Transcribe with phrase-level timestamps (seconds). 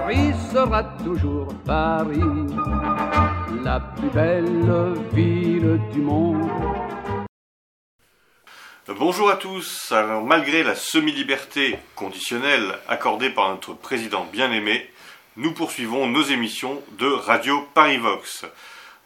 [0.00, 2.20] Paris sera toujours Paris,
[3.64, 6.48] la plus belle ville du monde.
[8.96, 9.90] Bonjour à tous.
[9.90, 14.88] Alors, malgré la semi-liberté conditionnelle accordée par notre président bien-aimé,
[15.36, 18.46] nous poursuivons nos émissions de Radio Paris Vox.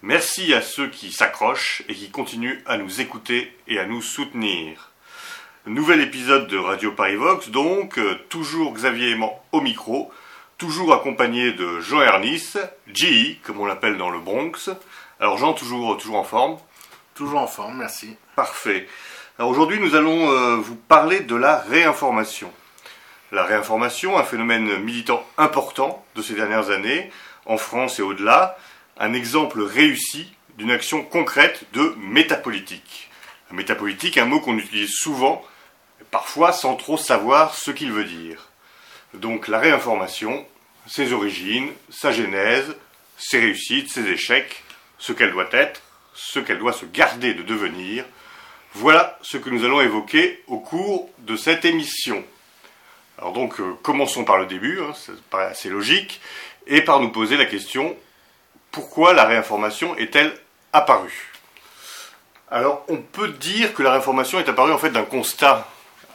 [0.02, 4.90] Merci à ceux qui s'accrochent et qui continuent à nous écouter et à nous soutenir.
[5.64, 10.12] Nouvel épisode de Radio Paris Vox, donc, euh, toujours Xavier Aimant au micro,
[10.62, 12.56] toujours accompagné de Jean Ernest,
[12.86, 14.70] G, comme on l'appelle dans le Bronx.
[15.18, 16.56] Alors Jean, toujours, toujours en forme?
[17.16, 18.16] Toujours en forme, merci.
[18.36, 18.86] Parfait.
[19.40, 22.52] Alors aujourd'hui, nous allons euh, vous parler de la réinformation.
[23.32, 27.10] La réinformation, un phénomène militant important de ces dernières années,
[27.44, 28.56] en France et au-delà,
[29.00, 33.10] un exemple réussi d'une action concrète de métapolitique.
[33.50, 35.42] Métapolitique, un mot qu'on utilise souvent,
[36.12, 38.48] parfois sans trop savoir ce qu'il veut dire.
[39.12, 40.46] Donc la réinformation,
[40.92, 42.76] ses origines, sa genèse,
[43.16, 44.62] ses réussites, ses échecs,
[44.98, 45.80] ce qu'elle doit être,
[46.14, 48.04] ce qu'elle doit se garder de devenir,
[48.74, 52.22] voilà ce que nous allons évoquer au cours de cette émission.
[53.16, 56.20] Alors donc euh, commençons par le début, hein, ça paraît assez logique,
[56.66, 57.96] et par nous poser la question
[58.70, 60.34] pourquoi la réinformation est-elle
[60.74, 61.32] apparue?
[62.50, 65.66] Alors, on peut dire que la réinformation est apparue en fait d'un constat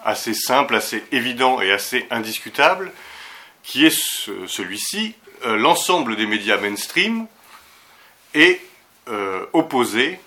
[0.06, 2.92] assez simple, assez évident et assez indiscutable,
[3.68, 3.96] qui est
[4.48, 5.14] celui-ci.
[5.46, 7.28] Euh, l'ensemble des médias mainstream
[8.34, 8.62] est
[9.10, 10.20] euh, opposé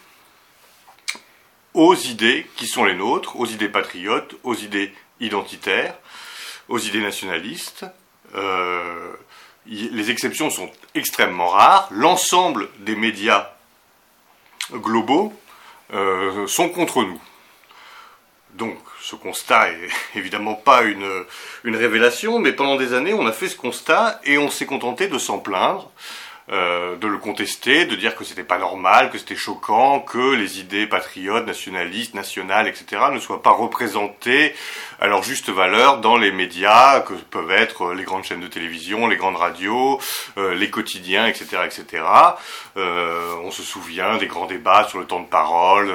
[1.72, 5.96] aux idées qui sont les nôtres, aux idées patriotes, aux idées identitaires,
[6.68, 7.86] aux idées nationalistes.
[8.34, 9.12] Euh,
[9.66, 11.88] les exceptions sont extrêmement rares.
[11.90, 13.50] L'ensemble des médias
[14.72, 15.32] globaux
[16.46, 17.20] sont contre nous.
[18.54, 21.24] Donc, ce constat est évidemment pas une,
[21.64, 25.08] une révélation, mais pendant des années, on a fait ce constat et on s'est contenté
[25.08, 25.90] de s'en plaindre.
[26.52, 30.58] Euh, de le contester, de dire que c'était pas normal, que c'était choquant, que les
[30.58, 33.02] idées patriotes, nationalistes, nationales, etc.
[33.12, 34.52] ne soient pas représentées
[35.00, 39.06] à leur juste valeur dans les médias que peuvent être les grandes chaînes de télévision,
[39.06, 40.00] les grandes radios,
[40.38, 42.02] euh, les quotidiens, etc., etc.
[42.76, 45.94] Euh, on se souvient des grands débats sur le temps de parole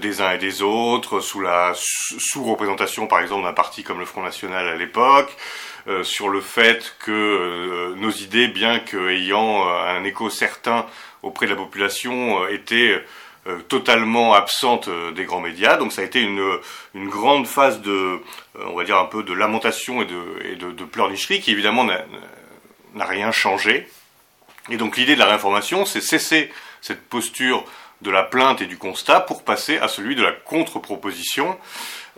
[0.00, 4.22] des uns et des autres, sous la sous-représentation, par exemple, d'un parti comme le Front
[4.22, 5.34] National à l'époque.
[5.88, 10.84] Euh, sur le fait que euh, nos idées, bien qu'ayant euh, un écho certain
[11.22, 13.02] auprès de la population, étaient
[13.68, 15.78] totalement absentes des grands médias.
[15.78, 16.58] Donc ça a été une,
[16.94, 18.20] une grande phase de,
[18.66, 21.84] on va dire un peu de lamentation et de, et de, de pleurnicherie qui évidemment
[21.84, 23.88] n'a rien changé.
[24.68, 27.64] Et donc l'idée de la réinformation, c'est cesser cette posture
[28.02, 31.58] de la plainte et du constat pour passer à celui de la contre-proposition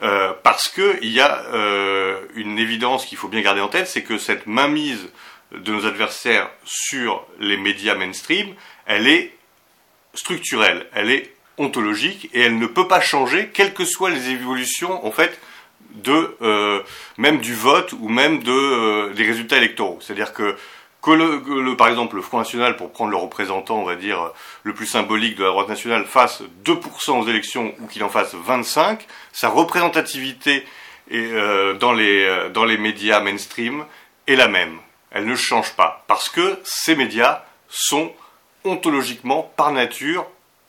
[0.02, 4.02] euh, parce qu'il y a euh, une évidence qu'il faut bien garder en tête, c'est
[4.02, 5.08] que cette mainmise
[5.52, 8.54] de nos adversaires sur les médias mainstream,
[8.86, 9.34] elle est
[10.14, 15.04] structurelle, elle est ontologique et elle ne peut pas changer, quelles que soient les évolutions
[15.04, 15.38] en fait
[15.94, 16.82] de euh,
[17.18, 19.98] même du vote ou même de des résultats électoraux.
[20.00, 20.56] C'est-à-dire que
[21.02, 24.74] que le, par exemple le Front National, pour prendre le représentant, on va dire, le
[24.74, 28.98] plus symbolique de la droite nationale, fasse 2% aux élections ou qu'il en fasse 25%,
[29.32, 30.64] sa représentativité
[31.12, 33.84] euh, dans, les, euh, dans les médias mainstream
[34.26, 34.78] est la même.
[35.10, 36.04] Elle ne change pas.
[36.06, 38.12] Parce que ces médias sont
[38.64, 40.26] ontologiquement, par nature,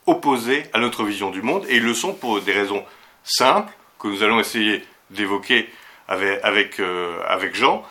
[0.07, 2.83] opposés à notre vision du monde, et ils le sont pour des raisons
[3.23, 5.69] simples, que nous allons essayer d'évoquer
[6.07, 7.83] avec, avec, euh, avec Jean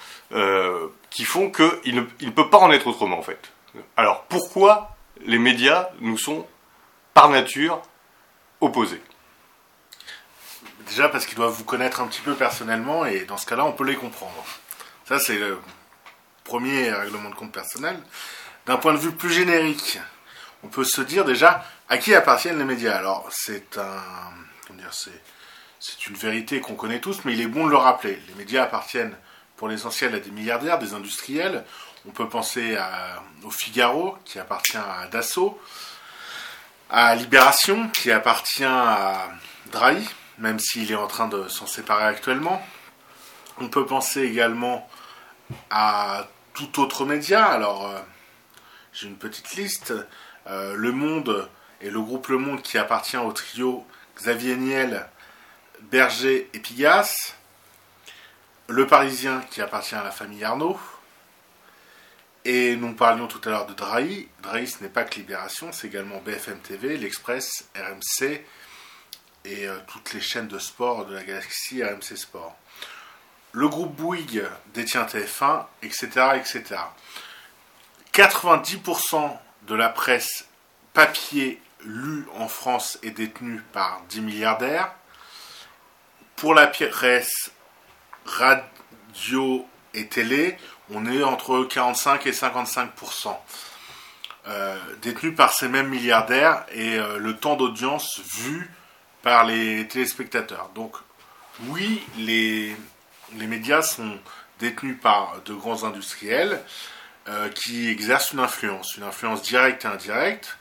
[1.10, 3.50] qui font qu'il ne, il peut pas en être autrement en fait.
[3.96, 4.96] Alors pourquoi
[5.26, 6.46] les médias nous sont
[7.14, 7.82] par nature
[8.60, 9.02] opposés?
[10.86, 13.72] Déjà parce qu'ils doivent vous connaître un petit peu personnellement et dans ce cas-là on
[13.72, 14.44] peut les comprendre.
[15.04, 15.60] Ça c'est le
[16.44, 17.98] premier règlement de compte personnel.
[18.66, 19.98] D'un point de vue plus générique,
[20.62, 22.97] on peut se dire déjà à qui appartiennent les médias?
[22.97, 23.76] Alors c'est
[26.08, 28.20] une vérité qu'on connaît tous, mais il est bon de le rappeler.
[28.28, 29.16] Les médias appartiennent
[29.60, 31.66] pour l'essentiel à des milliardaires, des industriels.
[32.09, 32.78] On peut penser
[33.45, 35.60] au Figaro, qui appartient à Dassault,
[36.89, 39.28] à Libération, qui appartient à
[39.71, 40.09] Drahi,
[40.39, 42.66] même s'il est en train de s'en séparer actuellement.
[43.59, 44.89] On peut penser également
[45.68, 47.45] à tout autre média.
[47.45, 47.98] Alors, euh,
[48.95, 49.92] j'ai une petite liste.
[50.47, 51.51] Euh, le Monde
[51.83, 53.86] et le groupe Le Monde qui appartient au trio
[54.16, 55.06] Xavier Niel,
[55.83, 57.34] Berger et Pigas.
[58.70, 60.78] Le Parisien qui appartient à la famille Arnaud.
[62.44, 64.28] Et nous parlions tout à l'heure de Drahi.
[64.44, 68.44] Drahi, ce n'est pas que Libération, c'est également BFM TV, l'Express, RMC
[69.44, 72.56] et euh, toutes les chaînes de sport de la galaxie RMC Sport.
[73.52, 76.06] le groupe Bouygues détient TF1, etc.,
[76.36, 76.76] etc.
[78.12, 80.46] 90% de la presse
[80.94, 84.94] papier lue en France est détenue par 10 milliardaires.
[86.36, 87.50] Pour la presse
[88.24, 90.56] radio et télé,
[90.92, 93.36] on est entre 45 et 55%.
[94.48, 98.70] Euh, détenus par ces mêmes milliardaires et euh, le temps d'audience vu
[99.22, 100.70] par les téléspectateurs.
[100.74, 100.96] Donc
[101.66, 102.74] oui, les,
[103.36, 104.18] les médias sont
[104.58, 106.62] détenus par de grands industriels
[107.28, 110.56] euh, qui exercent une influence, une influence directe et indirecte.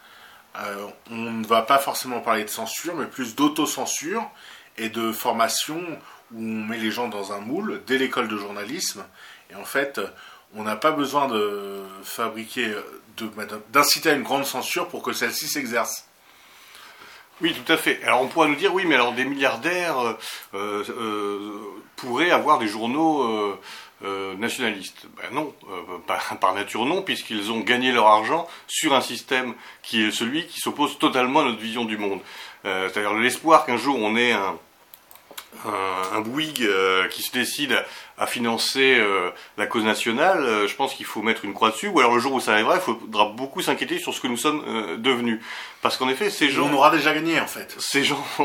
[1.09, 4.29] on ne va pas forcément parler de censure, mais plus d'autocensure
[4.77, 5.81] et de formation
[6.34, 9.06] où on met les gens dans un moule dès l'école de journalisme.
[9.52, 10.00] Et en fait,
[10.56, 12.74] on n'a pas besoin de fabriquer,
[13.72, 16.06] d'inciter à une grande censure pour que celle-ci s'exerce.
[17.42, 18.02] Oui, tout à fait.
[18.04, 19.98] Alors on pourra nous dire, oui, mais alors des milliardaires
[20.54, 21.54] euh, euh,
[21.96, 23.24] pourraient avoir des journaux
[24.04, 25.08] euh, nationalistes.
[25.16, 25.54] Ben non,
[26.08, 29.54] par, nature non, puisqu'ils ont gagné leur argent sur un système
[29.84, 32.20] qui est celui qui s'oppose totalement à notre vision du monde.
[32.64, 34.58] C'est-à-dire l'espoir qu'un jour on ait un,
[36.13, 37.84] un, Bouygues euh, qui se décide
[38.18, 41.88] à financer euh, la cause nationale, euh, je pense qu'il faut mettre une croix dessus.
[41.88, 44.38] Ou alors le jour où ça arrivera, il faudra beaucoup s'inquiéter sur ce que nous
[44.38, 44.63] sommes
[44.98, 45.40] devenus.
[45.81, 46.69] Parce qu'en effet, ces gens...
[46.69, 47.75] On aura déjà gagné en fait.
[47.80, 48.24] Ces gens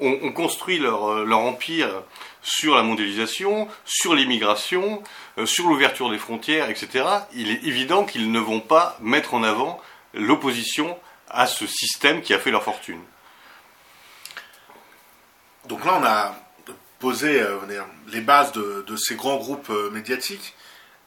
[0.00, 1.88] ont, construit leur, leur empire
[2.42, 5.02] sur la mondialisation, sur l'immigration,
[5.44, 7.04] sur l'ouverture des frontières, etc.
[7.34, 9.80] Il est évident qu'ils ne vont pas mettre en avant
[10.14, 10.96] l'opposition
[11.28, 13.00] à ce système qui a fait leur fortune.
[15.68, 16.34] Donc là, on a
[16.98, 17.58] posé euh,
[18.08, 20.54] les bases de, ces grands groupes euh, médiatiques.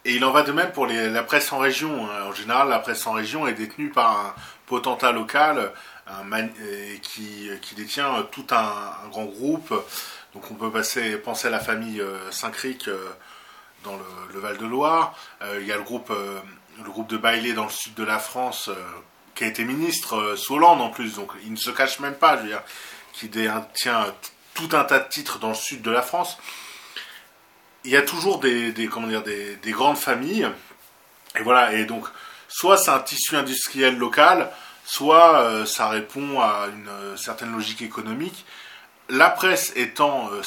[0.06, 2.10] Et il en va de même pour la presse en région.
[2.10, 2.30] Hein.
[2.30, 4.36] En général, la presse en région est détenue par un
[4.66, 5.74] potentat local
[7.02, 9.74] qui, détient tout un, grand groupe.
[10.34, 12.90] Donc on peut passer, penser à la famille euh, Saint-Cric
[13.84, 13.98] dans
[14.34, 15.16] le, Val-de-Loire.
[15.60, 18.70] il y a le groupe, le groupe de Bailey dans le sud de la France
[19.36, 21.16] qui a été ministre sous Hollande en plus.
[21.16, 22.64] Donc il ne se cache même pas, je veux dire,
[23.12, 24.06] qui détient
[24.60, 26.38] tout un tas de titres dans le sud de la France.
[27.86, 30.50] Il y a toujours des, comment dire, des, grandes familles.
[31.38, 32.06] Et voilà, et donc,
[32.50, 34.52] soit c'est un tissu industriel local,
[34.84, 38.46] soit euh, ça répond à une euh, certaine logique économique.
[39.08, 40.42] La presse étant, euh,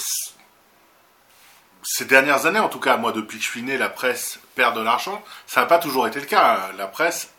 [1.82, 4.76] ces dernières années, en tout cas, moi depuis que je suis né, la presse perd
[4.76, 5.22] de l'argent.
[5.46, 6.70] Ça n'a pas toujours été le cas.
[6.76, 7.30] La presse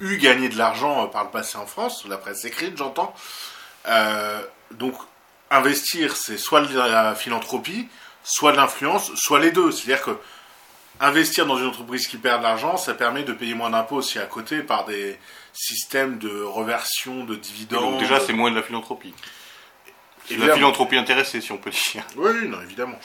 [0.00, 3.14] eut gagné de l'argent par le passé en France, la presse écrite, j'entends.
[4.72, 4.96] donc
[5.50, 7.88] investir, c'est soit de la philanthropie,
[8.22, 9.70] soit de l'influence, soit les deux.
[9.72, 10.16] C'est-à-dire que
[11.00, 14.18] investir dans une entreprise qui perd de l'argent, ça permet de payer moins d'impôts aussi
[14.18, 15.18] à côté par des
[15.52, 17.92] systèmes de reversion de dividendes.
[17.92, 19.14] donc déjà, c'est moins de la philanthropie.
[20.26, 22.04] C'est de la philanthropie intéressée, si on peut dire.
[22.16, 22.98] Oui, non, évidemment.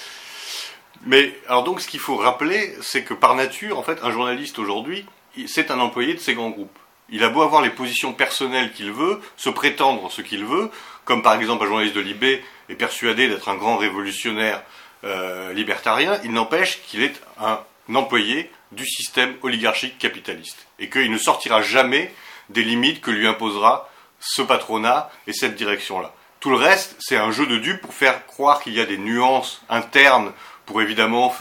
[1.05, 4.59] Mais alors donc, ce qu'il faut rappeler, c'est que par nature, en fait, un journaliste
[4.59, 5.05] aujourd'hui,
[5.47, 6.77] c'est un employé de ces grands groupes.
[7.09, 10.71] Il a beau avoir les positions personnelles qu'il veut, se prétendre ce qu'il veut,
[11.03, 14.63] comme par exemple un journaliste de Libé est persuadé d'être un grand révolutionnaire
[15.03, 17.59] euh, libertarien, il n'empêche qu'il est un
[17.93, 22.11] employé du système oligarchique capitaliste et qu'il ne sortira jamais
[22.49, 26.13] des limites que lui imposera ce patronat et cette direction-là.
[26.39, 28.97] Tout le reste, c'est un jeu de dupes pour faire croire qu'il y a des
[28.97, 30.31] nuances internes
[30.65, 31.33] pour évidemment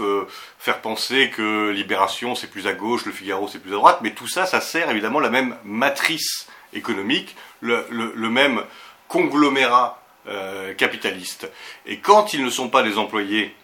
[0.59, 4.13] faire penser que Libération c'est plus à gauche, Le Figaro c'est plus à droite, mais
[4.13, 8.63] tout ça, ça sert évidemment la même matrice économique, le, même
[9.08, 11.51] conglomérat euh, capitaliste.
[11.87, 13.55] Et quand ils ne sont pas des employés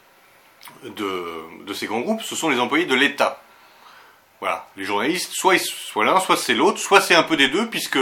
[0.85, 3.43] de, ces grands groupes, ce sont les employés de l'État.
[4.41, 7.69] Voilà, les journalistes, soit, soit l'un, soit c'est l'autre, soit c'est un peu des deux,
[7.69, 7.99] puisque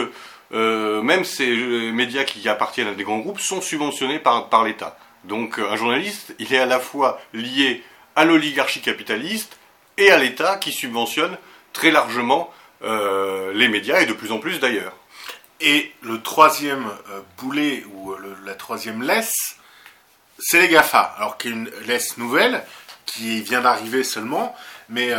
[0.53, 1.57] euh, même ces
[1.93, 4.97] médias qui appartiennent à des grands groupes sont subventionnés par l'État.
[5.25, 7.83] Donc euh, un journaliste, il est à la fois lié
[8.17, 9.59] à l'oligarchie capitaliste
[9.97, 11.37] et à l'État qui subventionne
[11.73, 14.97] très largement euh, les médias et de plus en plus d'ailleurs.
[15.61, 19.57] Et le troisième euh, boulet ou la troisième laisse,
[20.39, 21.01] c'est les GAFA.
[21.19, 22.65] Alors qu'il y a une laisse nouvelle
[23.07, 24.55] qui vient d'arriver seulement,
[24.91, 25.11] mais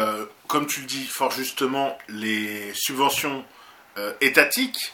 [0.48, 3.44] comme tu le dis fort justement, les subventions
[4.22, 4.94] étatiques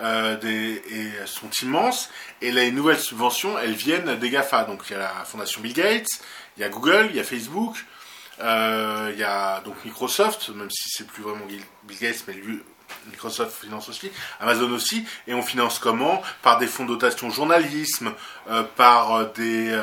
[0.00, 2.10] euh, des, et sont immenses.
[2.42, 4.64] Et les nouvelles subventions, elles viennent des GAFA.
[4.64, 6.08] Donc il y a la fondation Bill Gates,
[6.56, 7.76] il y a Google, il y a Facebook,
[8.40, 12.60] euh, il y a donc Microsoft, même si c'est plus vraiment Bill Gates, mais lui,
[13.06, 14.10] Microsoft finance aussi,
[14.40, 16.22] Amazon aussi, et on finance comment?
[16.42, 18.12] Par des fonds de dotation journalisme,
[18.50, 19.80] euh, par des,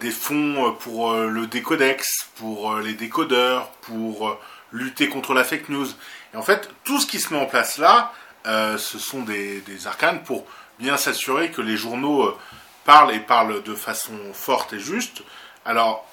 [0.00, 4.38] des fonds pour le décodex, pour les décodeurs, pour
[4.72, 5.88] lutter contre la fake news.
[6.32, 8.12] Et en fait, tout ce qui se met en place là,
[8.46, 10.46] euh, ce sont des, arcanes pour
[10.78, 12.38] bien s'assurer que les journaux euh,
[12.84, 15.22] parlent et parlent de façon forte et juste,
[15.66, 16.06] Alors,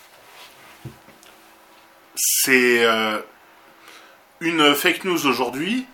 [2.16, 3.20] c'est euh,
[4.42, 5.86] une fake news aujourd'hui,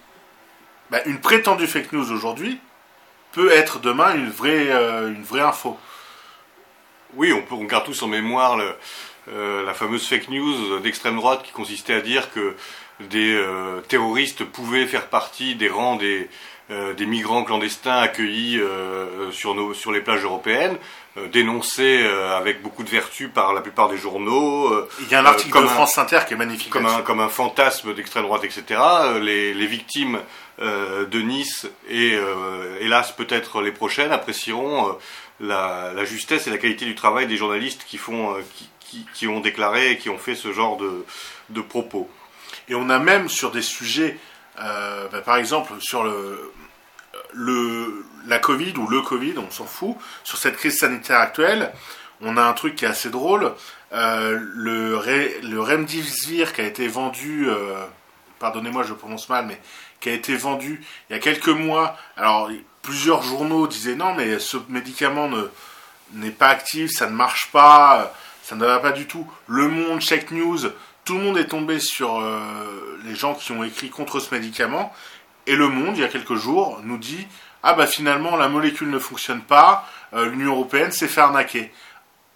[0.90, 2.60] bah, une prétendue fake news aujourd'hui,
[3.32, 5.80] peut être demain une vraie, une vraie info.
[7.16, 8.58] Oui, on, garde tous en mémoire
[9.28, 12.56] la fameuse fake news d'extrême droite qui consistait à dire que
[13.10, 16.30] des euh, terroristes pouvaient faire partie des rangs des,
[16.72, 18.60] euh, des migrants clandestins accueillis
[19.32, 20.78] sur, nos, sur les plages européennes,
[21.32, 22.04] dénoncés
[22.36, 24.74] avec beaucoup de vertu par la plupart des journaux.
[25.02, 26.72] Il y a un article de France Inter qui est magnifique.
[26.72, 28.82] Comme un, comme un fantasme d'extrême droite, etc.
[29.22, 30.20] Les, les victimes
[30.60, 32.18] de Nice et
[32.80, 34.98] hélas peut-être les prochaines apprécieront
[35.40, 39.40] la, la, justesse et la qualité du travail des journalistes qui font, qui, qui, ont
[39.40, 42.10] déclaré et qui ont fait ce genre de, propos.
[42.70, 44.18] Et on a même sur des sujets,
[44.60, 46.54] euh, bah, par exemple sur le,
[48.28, 51.74] la Covid ou le Covid, on s'en fout, sur cette crise sanitaire actuelle,
[52.22, 53.54] on a un truc qui est assez drôle.
[53.92, 57.86] Euh, le, Remdesivir qui a été vendu, euh,
[58.40, 59.60] pardonnez-moi je prononce mal, mais
[60.00, 61.98] qui a été vendu il y a quelques mois.
[62.18, 62.50] Alors
[62.82, 65.30] plusieurs journaux disaient non mais ce médicament
[66.14, 69.28] n'est pas actif, ça ne marche pas, ça ne va pas du tout.
[69.48, 70.60] Le Monde, Check News,
[71.06, 74.94] tout le monde est tombé sur euh, les gens qui ont écrit contre ce médicament.
[75.46, 77.28] Et Le Monde, il y a quelques jours, nous dit
[77.62, 81.72] Ah bah finalement la molécule ne fonctionne pas, euh, l'Union Européenne s'est fait arnaquer.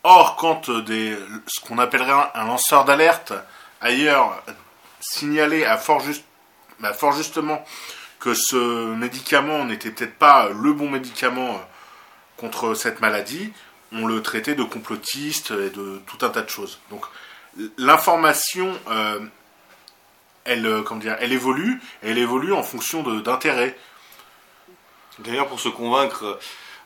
[0.04, 3.34] Or, quand euh, ce qu'on appellerait un, lanceur d'alerte
[3.82, 4.44] ailleurs
[5.00, 5.80] signalait à
[6.80, 7.64] bah, fort justement
[8.20, 11.62] que ce médicament n'était peut-être pas le bon médicament
[12.36, 13.54] contre cette maladie,
[13.92, 16.80] on le traitait de complotiste et de tout un tas de choses.
[17.78, 19.20] L'information, euh,
[20.46, 23.78] elle, euh, comment dire, elle évolue, elle évolue en fonction d'intérêts.
[25.20, 26.40] D'ailleurs, pour se convaincre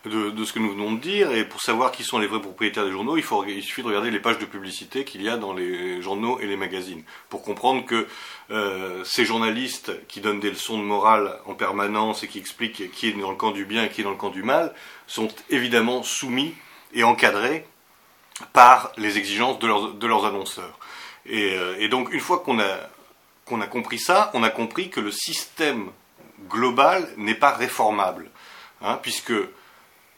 [0.06, 2.86] de, ce que nous venons de dire et pour savoir qui sont les vrais propriétaires
[2.86, 5.38] des journaux, il, faut, il suffit de regarder les pages de publicité qu'il y a
[5.38, 8.08] dans les journaux et les magazines pour comprendre que
[8.50, 13.10] euh, ces journalistes qui donnent des leçons de morale en permanence et qui expliquent qui
[13.10, 14.74] est dans le camp du bien et qui est dans le camp du mal
[15.06, 16.56] sont évidemment soumis
[16.94, 17.66] et encadrés
[18.54, 19.68] par les exigences de
[20.08, 20.80] leurs, annonceurs.
[21.26, 22.78] Et, euh, et, donc, une fois qu'on a,
[23.46, 25.92] qu'on a compris ça, on a compris que le système
[26.50, 28.30] global n'est pas réformable,
[28.82, 29.34] hein, puisque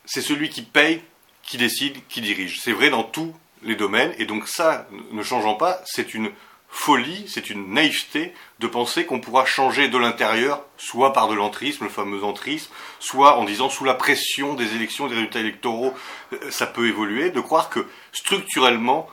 [0.06, 1.02] c'est celui qui paye
[1.44, 2.60] qui décide, qui dirige.
[2.60, 6.30] C'est vrai dans tous les domaines, et donc ça, ne changeant pas, c'est une
[6.76, 11.84] folie, c'est une naïveté de penser qu'on pourra changer de l'intérieur, soit par de l'entrisme,
[11.84, 15.94] le fameux entrisme, soit en disant sous la pression des élections, des résultats électoraux,
[16.32, 19.08] euh, ça peut évoluer, de croire que structurellement,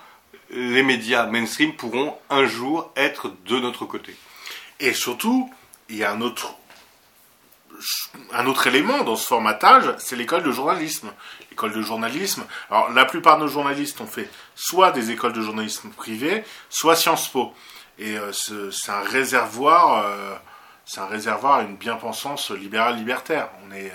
[0.50, 4.16] les médias mainstream pourront un jour être de notre côté.
[4.80, 5.50] Et surtout,
[5.88, 6.56] il y a un autre,
[8.34, 11.12] un autre élément dans ce formatage, c'est l'école de journalisme.
[11.50, 15.42] L'école de journalisme, alors la plupart de nos journalistes ont fait soit des écoles de
[15.42, 17.54] journalisme privées, soit Sciences Po.
[18.00, 20.36] Et euh, c'est un réservoir, euh,
[20.86, 23.50] c'est un réservoir à une bien-pensance libérale libertaire.
[23.68, 23.92] On est,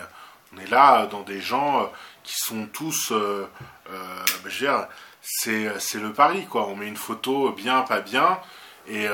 [0.55, 1.90] on est là dans des gens
[2.23, 3.47] qui sont tous, euh,
[3.88, 4.87] je veux dire,
[5.23, 6.66] c'est le pari quoi.
[6.69, 8.38] On met une photo bien, pas bien,
[8.88, 9.07] et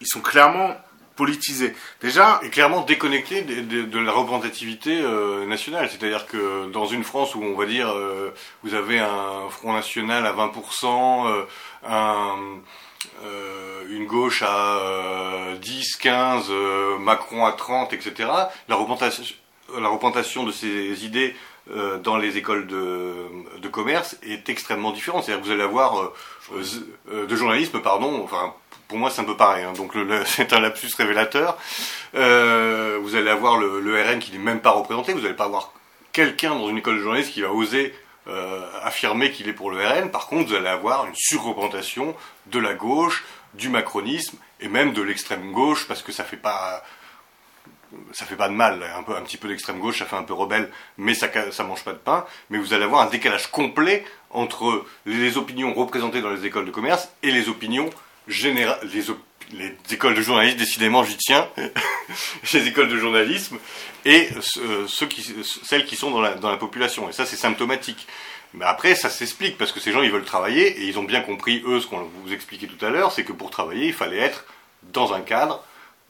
[0.00, 0.76] ils sont clairement
[1.16, 1.74] politisé.
[2.00, 5.88] Déjà, et clairement déconnecté de, la représentativité euh, nationale.
[5.90, 8.32] C'est-à-dire que dans une France où on va dire euh,
[8.62, 11.44] vous avez un Front National à 20%, euh,
[11.88, 12.36] un,
[13.88, 16.50] une gauche à 10, 15,
[17.00, 18.28] Macron à 30, etc.
[18.68, 19.24] La représentation,
[19.78, 21.34] la représentation de ces idées
[22.02, 23.26] dans les écoles de,
[23.58, 25.24] de, commerce est extrêmement différente.
[25.24, 26.12] C'est-à-dire que vous allez avoir
[27.10, 28.54] de journalisme, pardon, enfin
[28.88, 29.72] pour moi c'est un peu pareil, hein.
[29.72, 29.92] donc
[30.26, 31.58] c'est un lapsus révélateur.
[32.14, 35.72] Euh, vous allez avoir le, RN qui n'est même pas représenté, vous n'allez pas avoir
[36.12, 37.94] quelqu'un dans une école de journalisme qui va oser
[38.28, 40.10] euh, affirmer qu'il est pour le RN.
[40.10, 42.16] Par contre, vous allez avoir une surreprésentation
[42.46, 43.24] de la gauche,
[43.54, 46.82] du macronisme et même de l'extrême gauche parce que ça fait pas
[48.12, 50.34] ça fait pas de mal, un, peu, petit peu d'extrême gauche, ça fait un peu
[50.34, 52.26] rebelle, mais ça, ça mange pas de pain.
[52.50, 56.70] Mais vous allez avoir un décalage complet entre les opinions représentées dans les écoles de
[56.70, 57.88] commerce et les opinions
[58.28, 58.66] les,
[59.52, 61.48] les, écoles de journalisme, décidément j'y tiens,
[62.52, 63.58] les écoles de journalisme,
[64.04, 64.28] et
[64.58, 65.08] euh, ceux
[65.64, 67.08] celles qui sont dans la, population.
[67.08, 68.06] Et ça, c'est symptomatique.
[68.54, 71.20] Mais après, ça s'explique, parce que ces gens, ils veulent travailler, et ils ont bien
[71.20, 74.18] compris, eux, ce qu'on vous expliquait tout à l'heure, c'est que pour travailler, il fallait
[74.18, 74.44] être
[74.82, 75.64] dans un cadre,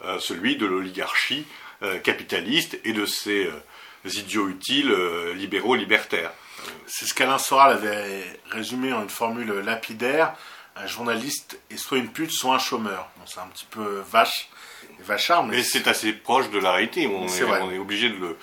[0.05, 1.47] euh, celui de l'oligarchie
[1.83, 3.51] euh, capitaliste et de ces
[4.05, 4.95] idiots utiles
[5.35, 6.31] libéraux libertaires.
[6.87, 10.35] C'est ce qu'Alain Soral avait résumé en une formule lapidaire
[10.76, 13.09] un journaliste est soit une pute, soit un chômeur.
[13.26, 14.49] c'est un petit peu vache,
[15.00, 17.06] vachard, mais, c'est assez proche de la réalité.
[17.06, 18.38] On est, on est, obligé de le,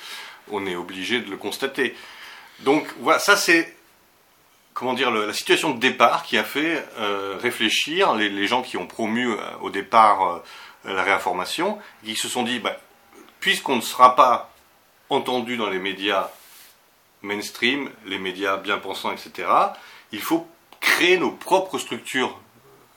[0.52, 1.96] on est obligé de le constater.
[2.60, 3.76] Donc voilà, ça c'est
[4.74, 6.84] comment dire, la situation de départ qui a fait
[7.40, 9.30] réfléchir les, gens qui ont promu
[9.62, 10.42] au départ
[10.86, 12.78] la réinformation, qui se sont dit, bah,
[13.40, 14.52] puisqu'on ne sera pas
[15.10, 16.30] entendu dans les médias
[17.22, 19.48] mainstream, les médias bien pensants, etc.,
[20.12, 20.48] il faut
[20.84, 22.38] créer nos propres structures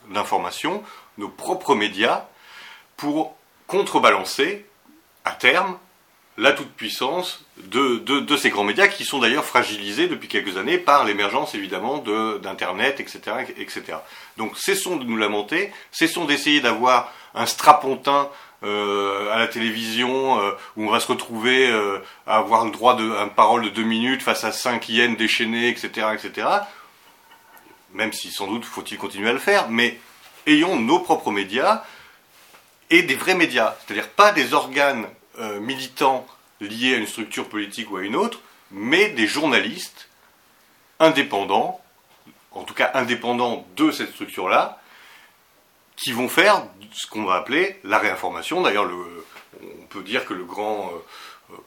[0.09, 0.83] d'information,
[1.17, 2.25] nos propres médias,
[2.97, 4.65] pour contrebalancer,
[5.25, 5.77] à terme,
[6.37, 11.03] la toute-puissance de, de, ces grands médias qui sont d'ailleurs fragilisés depuis quelques années par
[11.03, 13.19] l'émergence évidemment d'Internet, etc.,
[13.57, 13.97] etc.
[14.37, 18.29] Donc cessons de nous lamenter, cessons d'essayer d'avoir un strapontin
[18.63, 22.95] euh, à la télévision euh, où on va se retrouver euh, à avoir le droit
[22.95, 26.47] de parole de deux minutes face à cinq hyènes déchaînées, etc., etc.
[27.97, 29.99] Même si sans doute faut-il continuer à le faire, mais
[30.45, 31.83] ayons nos propres médias
[32.91, 35.07] et des vrais médias, c'est-à-dire pas des organes
[35.59, 36.25] militants
[36.61, 38.39] liés à une structure politique ou à une autre,
[38.71, 40.09] mais des journalistes
[40.99, 41.81] indépendants,
[42.51, 44.79] en tout cas indépendants de cette structure-là,
[45.95, 46.63] qui vont faire
[46.93, 48.61] ce qu'on va appeler la réinformation.
[48.61, 48.89] D'ailleurs,
[49.61, 50.99] on peut dire que le grand euh,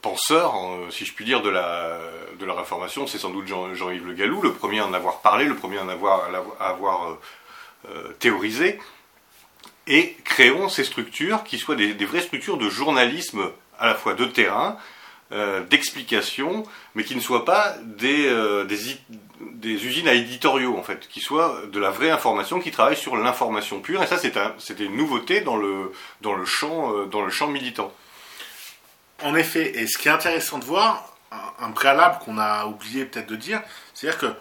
[0.03, 1.99] penseur, hein, si je puis dire, de la,
[2.39, 5.45] de la réinformation, c'est sans doute Jean-Yves Le Gallou, le premier à en avoir parlé,
[5.47, 6.29] le premier à en avoir,
[6.61, 7.21] avoir euh,
[7.89, 8.79] euh, théorisé.
[9.87, 14.27] Et créons ces structures qui soient des, vraies structures de journalisme à la fois de
[14.27, 14.77] terrain,
[15.33, 18.31] euh, d'explication, mais qui ne soient pas des,
[18.67, 23.17] des, usines à éditoriaux, en fait, qui soient de la vraie information, qui travaillent sur
[23.17, 24.03] l'information pure.
[24.03, 27.93] Et ça, c'était une nouveauté dans le, dans, le champ, dans le champ militant.
[29.23, 31.15] En effet, et ce qui est intéressant de voir,
[31.61, 33.63] un, préalable qu'on a oublié peut-être de dire,
[33.95, 34.35] c'est-à-dire que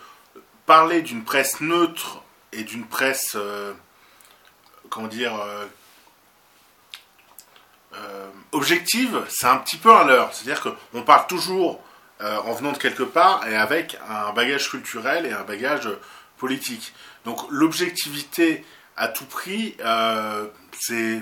[0.65, 2.21] parler d'une presse neutre
[2.53, 3.37] et d'une presse,
[4.89, 5.33] comment dire,
[7.95, 10.33] euh, objective, c'est un petit peu un leurre.
[10.33, 11.81] C'est-à-dire qu'on parle toujours
[12.21, 15.89] euh, en venant de quelque part et avec un bagage culturel et un bagage
[16.37, 16.93] politique.
[17.25, 18.65] Donc l'objectivité
[18.97, 20.47] à tout prix, euh,
[20.79, 21.21] c'est...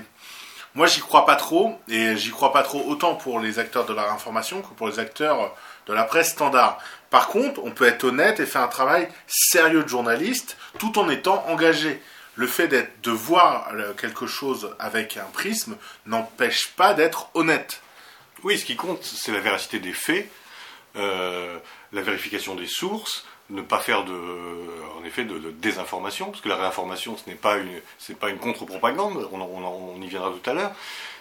[0.78, 3.92] Moi, j'y crois pas trop, et j'y crois pas trop autant pour les acteurs de
[3.92, 5.52] la information que pour les acteurs
[5.88, 6.78] de la presse standard.
[7.10, 11.08] Par contre, on peut être honnête et faire un travail sérieux de journaliste tout en
[11.08, 12.00] étant engagé
[12.36, 17.82] le fait de voir euh, quelque chose avec un prisme n'empêche pas d'être honnête.
[18.44, 20.30] Oui, ce qui compte, c'est la véracité des faits,
[20.94, 21.58] euh,
[21.90, 24.14] la vérification des sources, ne pas faire de,
[24.98, 29.28] en effet, de, désinformation, parce que la réinformation, ce n'est pas une, contre-propagande.
[29.32, 30.72] On, on, y viendra tout à l'heure.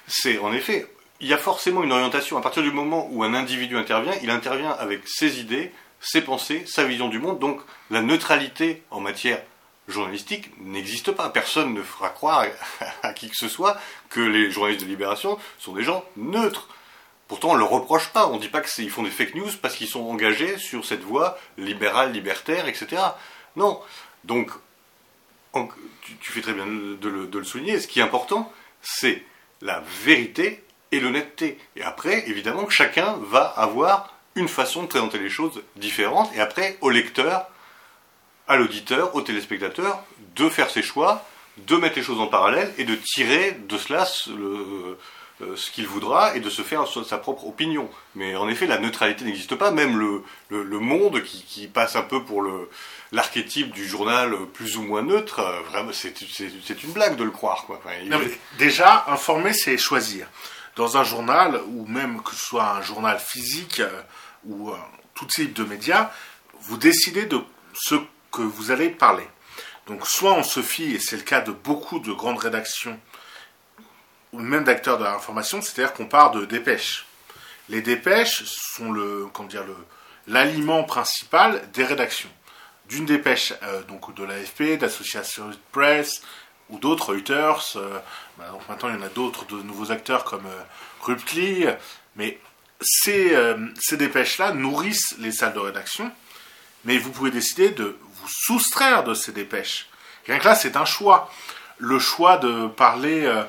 [0.08, 0.88] C'est en effet,
[1.20, 2.38] il y a forcément une orientation.
[2.38, 6.66] À partir du moment où un individu intervient, il intervient avec ses idées, ses pensées,
[6.68, 7.40] sa vision du monde.
[7.40, 9.42] Donc, la neutralité en matière
[9.88, 11.30] journalistique n'existe pas.
[11.30, 12.46] Personne ne fera croire
[13.04, 13.78] à, qui que ce soit
[14.10, 16.68] que les journalistes de Libération sont des gens neutres.
[17.28, 18.28] Pourtant, on ne le reproche pas.
[18.28, 21.04] On ne dit pas qu'ils font des fake news parce qu'ils sont engagés sur cette
[21.04, 23.02] voie libérale, libertaire, etc.
[23.56, 23.82] Non.
[24.24, 24.52] Donc,
[26.22, 27.80] tu, fais très bien de le, souligner.
[27.80, 29.24] Ce qui est important, c'est
[29.62, 31.58] la vérité et l'honnêteté.
[31.76, 36.34] Et après, évidemment, chacun va avoir une façon de présenter les choses différentes.
[36.36, 37.50] Et après, au lecteur,
[38.48, 40.04] à l'auditeur, au téléspectateur,
[40.36, 41.26] de faire ses choix,
[41.58, 44.08] de mettre les choses en parallèle et de tirer de cela
[45.40, 47.90] ce, euh, qu'il voudra et de se faire sa propre opinion.
[48.16, 49.72] Mais en effet, la neutralité n'existe pas.
[49.72, 52.44] Même le, le, monde qui, passe un peu pour
[53.12, 57.66] l'archétype du journal plus ou moins neutre, euh, vraiment, c'est une blague de le croire.
[57.66, 57.80] Quoi.
[58.58, 60.28] déjà, informer, c'est choisir.
[60.76, 64.02] Dans un journal, ou même que ce soit un journal physique euh,
[64.46, 64.72] ou
[65.16, 66.12] tout type de médias,
[66.62, 67.42] vous décidez de
[67.74, 67.96] ce
[68.32, 69.28] que vous allez parler.
[69.88, 73.00] Donc soit on se fie, et c'est le cas de beaucoup de grandes rédactions,
[74.38, 77.06] même d'acteurs de l'information, c'est-à-dire qu'on part de dépêches.
[77.70, 79.76] Les dépêches sont le, comment dire, le,
[80.28, 82.30] l'aliment principal des rédactions.
[82.88, 86.22] D'une dépêche euh, donc de l'AFP, d'Association Press
[86.70, 87.76] ou d'autres, Reuters.
[87.76, 88.00] Euh,
[88.38, 91.76] bah, maintenant il y en a d'autres, de nouveaux acteurs comme euh.
[92.16, 92.40] Mais
[92.82, 93.34] ces,
[93.80, 96.12] ces dépêches-là nourrissent les salles de rédaction.
[96.84, 97.98] Mais vous pouvez décider de
[98.28, 99.88] soustraire de ces dépêches.
[100.26, 101.32] Rien que là, c'est un choix.
[101.78, 103.44] Le choix de parler euh,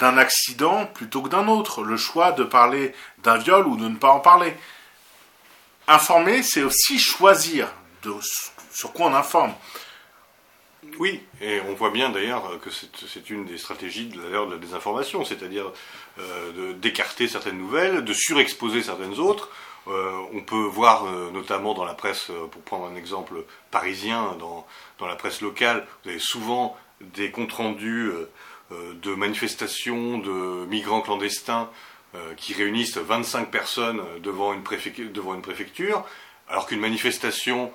[0.00, 1.84] d'un accident plutôt que d'un autre.
[1.84, 4.54] Le choix de parler d'un viol ou de ne pas en parler.
[5.86, 7.72] Informer, c'est aussi choisir
[8.72, 9.54] sur quoi on informe.
[10.98, 14.56] Oui, et on voit bien d'ailleurs que c'est une des stratégies de la, de la
[14.56, 15.70] désinformation, c'est-à-dire
[16.18, 19.50] euh, d'écarter certaines nouvelles, de surexposer certaines autres,
[19.88, 24.66] euh, on peut voir euh, notamment dans la presse, pour prendre un exemple parisien, dans,
[25.06, 28.10] la presse locale, vous avez souvent des comptes rendus
[28.70, 31.68] de manifestations de migrants clandestins
[32.36, 36.04] qui réunissent 25 personnes devant une, préfecture,
[36.48, 37.72] alors qu'une manifestation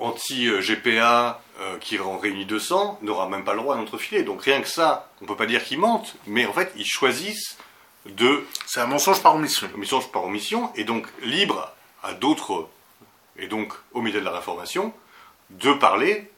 [0.00, 1.40] anti-GPA
[1.80, 4.22] qui en réunit 200 n'aura même pas le droit à notre filet.
[4.22, 6.86] Donc rien que ça, on ne peut pas dire qu'ils mentent, mais en fait, ils
[6.86, 7.58] choisissent
[8.06, 8.44] de...
[8.66, 9.68] C'est un mensonge par omission.
[9.76, 11.72] Mensonge par omission, et donc libre
[12.02, 12.68] à d'autres,
[13.36, 14.92] et donc aux médias de la réinformation,
[15.50, 16.30] de parler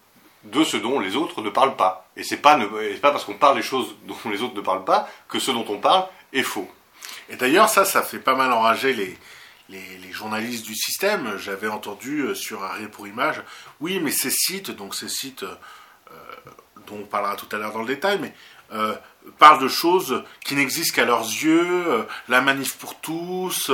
[0.44, 2.03] de ce dont les autres ne parlent pas.
[2.16, 5.08] Et c'est pas, pas parce qu'on parle des choses dont les autres ne parlent pas
[5.28, 6.70] que ce dont on parle est faux.
[7.28, 9.18] Et d'ailleurs, ça, ça fait pas mal enrager les,
[10.12, 11.36] journalistes du système.
[11.38, 13.42] J'avais entendu euh, sur Arrière pour Image,
[13.80, 15.56] oui, mais ces sites, donc ces sites euh,
[16.86, 18.32] dont on parlera tout à l'heure dans le détail, mais
[18.72, 18.94] euh,
[19.38, 23.72] parlent de choses qui n'existent qu'à leurs yeux, la manif pour tous,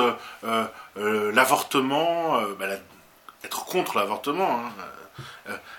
[0.96, 2.66] l'avortement, bah,
[3.44, 4.60] être contre l'avortement.
[4.60, 4.84] Hein, euh,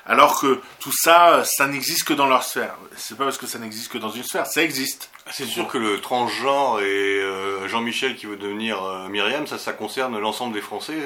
[0.05, 2.75] alors que tout ça, ça n'existe que dans leur sphère.
[2.95, 5.09] C'est pas parce que ça n'existe que dans une sphère, ça existe.
[5.31, 9.73] C'est sûr que le transgenre et euh, Jean-Michel qui veut devenir euh, Myriam, ça, ça
[9.73, 10.97] concerne l'ensemble des Français,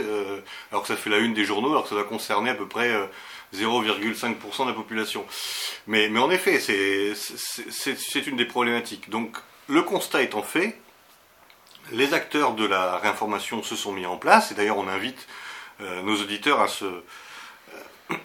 [0.71, 2.67] alors que ça fait la une des journaux, alors que ça va concerner à peu
[2.67, 2.91] près
[3.54, 5.25] 0,5% de la population.
[5.88, 9.10] Mais en effet, c'est une des problématiques.
[9.10, 10.80] Donc, le constat étant fait,
[11.91, 15.28] les acteurs de la réinformation se sont mis en place, et d'ailleurs on invite
[15.80, 16.86] nos auditeurs à se,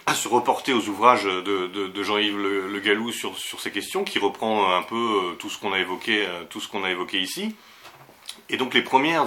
[0.07, 4.83] à se reporter aux ouvrages de, Jean-Yves le, Gallou sur, ces questions, qui reprend un
[4.83, 7.55] peu euh, tout ce qu'on a évoqué, euh, tout ce qu'on a évoqué ici.
[8.49, 9.27] Et donc les premières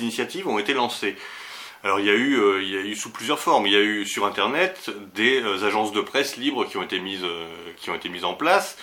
[0.00, 1.16] initiatives ont été lancées.
[1.82, 3.66] Alors il y a eu, euh, il y a eu sous plusieurs formes.
[3.66, 7.26] Il y a eu sur Internet des agences de presse libres qui ont été mises,
[7.76, 8.76] qui ont été mises en place.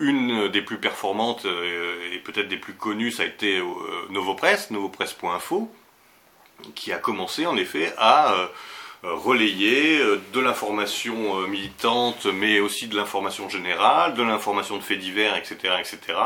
[0.00, 3.60] Une des plus performantes et peut-être des plus connues, ça a été
[4.10, 5.68] Novopresse, novopresse.info,
[6.76, 8.48] qui a commencé en effet à
[9.02, 14.98] relayer euh, de l'information euh, militante, mais aussi de l'information générale, de l'information de faits
[14.98, 16.18] divers, etc., etc.,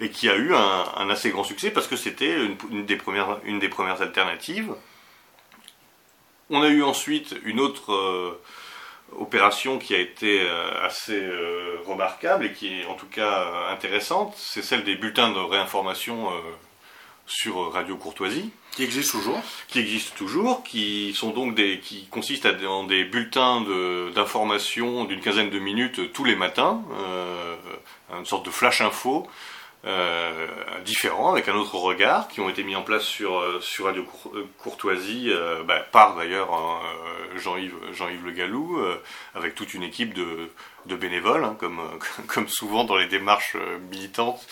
[0.00, 2.36] et qui a eu un, assez grand succès parce que c'était
[2.70, 4.72] une, des premières, une des premières alternatives.
[6.50, 8.38] On a eu ensuite une autre
[9.18, 10.48] opération qui a été
[10.82, 11.20] assez
[11.84, 16.30] remarquable et qui est en tout cas intéressante, c'est celle des bulletins de réinformation
[17.28, 18.50] sur Radio Courtoisie.
[18.72, 23.64] Qui existe toujours Qui existe toujours, qui sont donc des, qui consistent en des bulletins
[24.14, 27.56] d'information d'une quinzaine de minutes tous les matins, euh,
[28.16, 29.28] une sorte de flash info,
[29.84, 30.46] euh,
[30.84, 34.04] différents, avec un autre regard, qui ont été mis en place sur, euh, sur Radio
[34.58, 35.30] Courtoisie,
[35.66, 36.80] bah, par d'ailleurs hein,
[37.36, 38.80] Jean-Yves Jean Le Gallou,
[39.34, 40.50] avec toute une équipe de,
[40.86, 41.80] de bénévoles, hein, comme,
[42.26, 43.56] comme souvent dans les démarches
[43.90, 44.46] militantes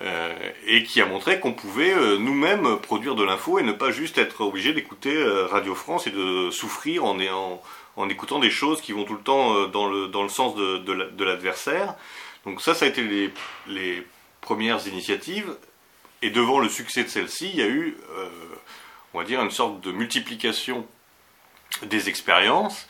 [0.00, 0.34] euh,
[0.66, 4.16] et qui a montré qu'on pouvait euh, nous-mêmes produire de l'info et ne pas juste
[4.16, 9.04] être obligé d'écouter euh, Radio France et de souffrir en, écoutant des choses qui vont
[9.04, 11.94] tout le temps dans le, sens de, l'adversaire.
[12.46, 13.30] Donc ça, ça a été les,
[13.66, 14.06] les,
[14.40, 15.56] premières initiatives.
[16.20, 17.96] Et devant le succès de celle-ci, il y a eu,
[19.14, 20.84] on va dire, une sorte de multiplication
[21.82, 22.88] des expériences.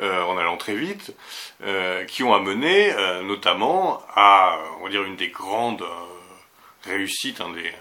[0.00, 1.14] en allant très vite,
[2.08, 5.84] qui ont amené notamment à, on va dire, une des grandes
[6.84, 7.72] réussite, un des,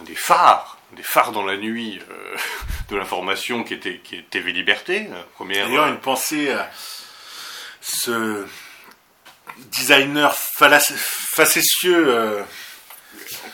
[0.00, 2.36] des phares, des phares dans la nuit euh,
[2.90, 5.08] de l'information qui était, qui est TV Liberté.
[5.34, 5.66] Première.
[5.66, 6.70] D'ailleurs, une pensée à
[7.80, 8.46] ce
[9.72, 12.08] designer facétieux.
[12.08, 12.42] Euh,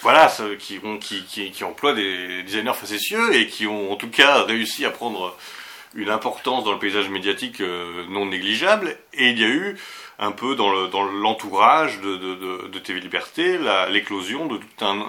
[0.02, 4.42] voilà, qui, qui, qui, qui emploient des designers facétieux et qui ont en tout cas
[4.42, 5.36] réussi à prendre
[5.94, 8.96] une importance dans le paysage médiatique euh, non négligeable.
[9.12, 9.76] Et il y a eu
[10.22, 10.70] un peu dans
[11.02, 13.58] l'entourage de, de, de, TV Liberté
[13.90, 15.00] l'éclosion de tout un,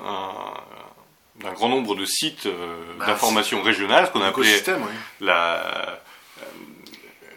[1.45, 4.49] un, grand nombre de sites euh, bah, d'information régionale, ce qu'on a appelé
[5.21, 6.45] la, euh,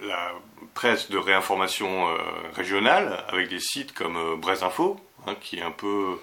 [0.04, 0.32] la
[0.72, 2.06] presse de réinformation
[2.54, 6.18] régionale, avec des sites comme Brest Info, hein, qui est un peu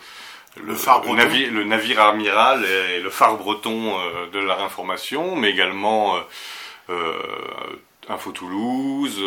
[0.58, 3.96] le, phare navire, le navire amiral et le phare breton
[4.32, 6.16] de la réinformation, mais également
[6.89, 7.13] euh,
[8.10, 9.20] Info Toulouse,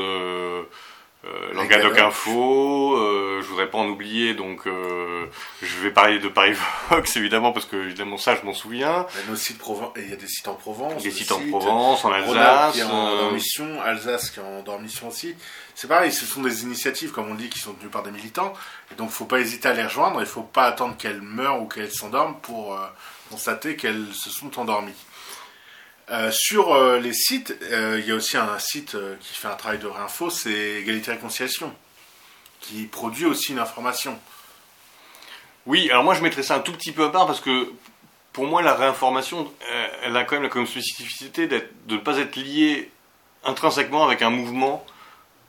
[1.27, 5.27] euh, euh, Languedoc Info, euh, je voudrais pas en oublier, donc euh,
[5.63, 6.55] je vais parler de Paris
[6.91, 9.07] Vox évidemment parce que évidemment ça je m'en souviens.
[9.15, 9.61] Il y a, nos sites
[9.97, 12.85] il y a des sites en Provence, des sites en Provence, en Alsace, qui est
[12.85, 15.35] en dormition, Alsace qui est en dormition aussi.
[15.75, 18.53] C'est pareil, ce sont des initiatives comme on dit qui sont tenues par des militants,
[18.93, 20.21] et donc faut pas hésiter à les rejoindre.
[20.21, 22.79] Il faut pas attendre qu'elles meurent ou qu'elles s'endorment pour
[23.31, 24.95] constater qu'elles se sont endormies.
[26.11, 29.57] Euh, sur euh, les sites, euh, il y a aussi un, site qui fait un
[29.57, 31.75] travail de réinfo, c'est Égalité Réconciliation,
[32.61, 34.17] qui produit aussi une information.
[35.67, 37.73] Oui, alors moi je mettrais ça un tout petit peu à part parce que
[38.33, 39.53] pour moi la réinformation,
[40.05, 42.93] elle a quand même la spécificité de ne pas être liée
[43.43, 44.87] intrinsèquement avec un mouvement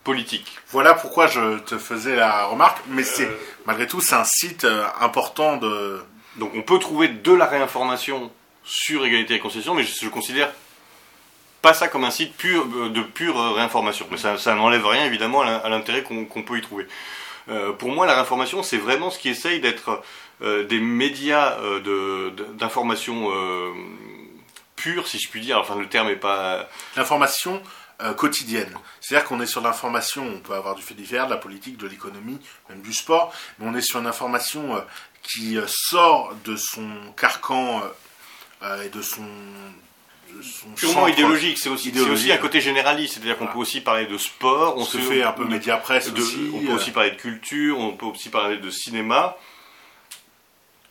[0.03, 0.57] politique.
[0.69, 3.29] Voilà pourquoi je te faisais la remarque, mais c'est
[3.67, 4.65] malgré tout c'est un site
[4.99, 6.01] important de.
[6.37, 8.31] Donc on peut trouver de la réinformation
[8.67, 10.51] sur égalité et concession, mais je, considère
[11.61, 14.05] pas ça comme un site pur, de pure réinformation.
[14.11, 16.85] Mais ça, n'enlève rien évidemment à l'intérêt qu'on peut y trouver.
[17.79, 20.03] pour moi, la réinformation, c'est vraiment ce qui essaye d'être
[20.41, 21.57] des médias
[22.59, 23.31] d'information
[24.75, 25.57] pure, si je puis dire.
[25.57, 26.69] Enfin, le terme est pas.
[26.95, 27.61] L'information
[27.99, 28.71] euh, quotidienne.
[29.01, 31.87] C'est-à-dire qu'on est sur l'information, on peut avoir du fait divers, de la politique, de
[31.87, 34.81] l'économie, même du sport, mais on est sur une information euh,
[35.23, 36.87] qui euh, sort de son
[37.19, 37.81] carcan
[38.61, 39.23] et de son
[40.75, 44.77] purement idéologique, c'est aussi, aussi un côté généraliste, c'est-à-dire qu'on peut aussi parler de sport,
[44.77, 47.91] on se fait un peu média presse aussi, on peut aussi parler de culture, on
[47.93, 49.37] peut aussi parler de cinéma,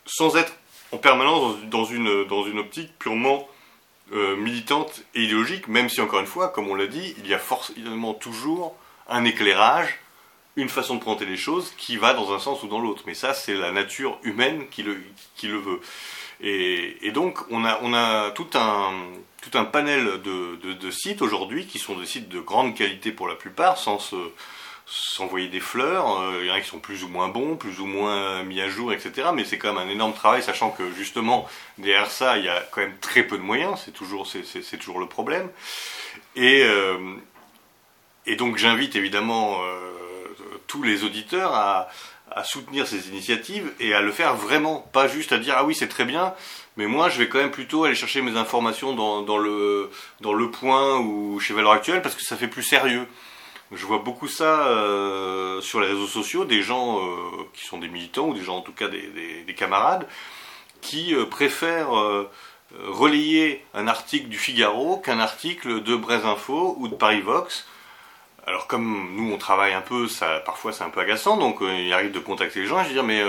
[0.07, 0.52] sans être
[0.92, 3.48] en permanence dans une, dans une optique purement
[4.12, 7.35] euh, militante et idéologique, même si encore une fois, comme on l'a dit, il y
[7.35, 8.76] a forcément toujours
[9.09, 9.98] un éclairage,
[10.55, 13.02] une façon de présenter les choses qui va dans un sens ou dans l'autre.
[13.07, 15.02] Mais ça, c'est la nature humaine qui le,
[15.37, 15.81] qui le veut.
[16.40, 22.40] Et, donc, on a, tout, un, panel de, sites aujourd'hui qui sont des sites de
[22.40, 24.16] grande qualité pour la plupart, sans se
[24.87, 26.20] s'envoyer des fleurs.
[26.20, 28.61] Euh, il y en a qui sont plus ou moins bons, plus ou moins mis
[28.61, 29.31] à jour, etc.
[29.35, 32.61] Mais c'est quand même un énorme travail, sachant que justement, derrière ça, il y a
[32.70, 33.83] quand même très peu de moyens.
[33.85, 34.25] C'est toujours,
[35.01, 35.51] le problème.
[36.37, 37.16] Et, euh,
[38.27, 39.92] et donc j'invite évidemment euh,
[40.66, 41.88] tous les auditeurs à,
[42.30, 45.74] à soutenir ces initiatives et à le faire vraiment, pas juste à dire ah oui
[45.74, 46.34] c'est très bien,
[46.76, 49.90] mais moi je vais quand même plutôt aller chercher mes informations dans, le,
[50.50, 53.06] point ou chez Valeurs Actuelles parce que ça fait plus sérieux.
[53.72, 57.12] Je vois beaucoup ça euh, sur les réseaux sociaux, des gens euh,
[57.52, 60.06] qui sont des militants ou des gens en tout cas des, camarades
[60.80, 61.90] qui euh, préfèrent
[62.86, 67.66] relayer un article du Figaro qu'un article de Info ou de Paris Vox.
[68.46, 71.92] Alors comme nous on travaille un peu, ça, parfois c'est un peu agaçant, donc il
[71.92, 73.22] arrive de contacter les gens et je dis mais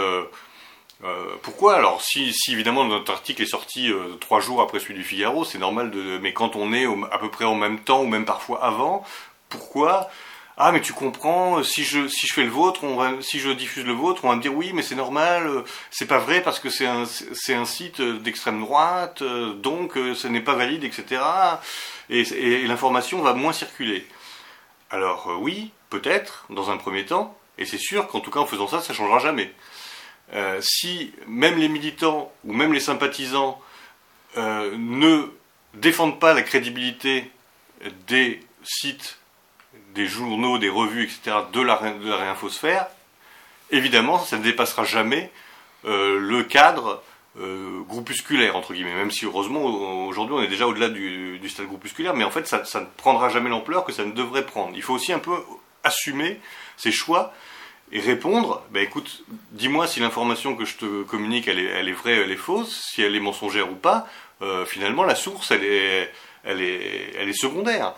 [1.42, 1.76] pourquoi?
[1.76, 5.90] Alors si, évidemment notre article est sorti trois jours après celui du Figaro, c'est normal
[5.92, 6.20] de.
[6.20, 9.04] Mais quand on est à peu près en même temps ou même parfois avant,
[9.50, 10.10] pourquoi?
[10.60, 13.50] Ah mais tu comprends, si je si je fais le vôtre, on va, si je
[13.52, 16.42] diffuse le vôtre, on va me dire oui mais c'est normal, euh, c'est pas vrai
[16.42, 20.56] parce que c'est un c'est un site d'extrême droite, euh, donc euh, ce n'est pas
[20.56, 21.22] valide, etc.
[22.10, 24.08] Et, et l'information va moins circuler.
[24.90, 28.68] Alors oui, peut-être dans un premier temps, et c'est sûr qu'en tout cas en faisant
[28.68, 29.54] ça, ça changera jamais.
[30.62, 33.62] si même les militants ou même les sympathisants
[34.36, 35.32] ne
[35.74, 37.30] défendent pas la crédibilité
[38.08, 39.18] des sites
[39.98, 42.88] des journaux, des revues, etc., de la, réinfosphère,
[43.72, 45.32] évidemment, ça ne dépassera jamais
[45.86, 47.04] euh, le cadre
[47.40, 49.64] euh, groupusculaire, entre guillemets, même si heureusement,
[50.08, 53.50] aujourd'hui, on est déjà au-delà du, stade groupusculaire, mais en fait, ça, ne prendra jamais
[53.50, 54.76] l'ampleur que ça ne devrait prendre.
[54.76, 55.38] Il faut aussi un peu
[55.84, 56.40] assumer
[56.76, 57.34] ses choix
[57.92, 61.94] et répondre, ben écoute, dis-moi si l'information que je te communique, elle est, elle est,
[61.94, 64.08] vraie, elle est fausse, si elle est mensongère ou pas,
[64.42, 66.12] euh, finalement, la source, elle est,
[66.44, 67.94] elle est, elle est secondaire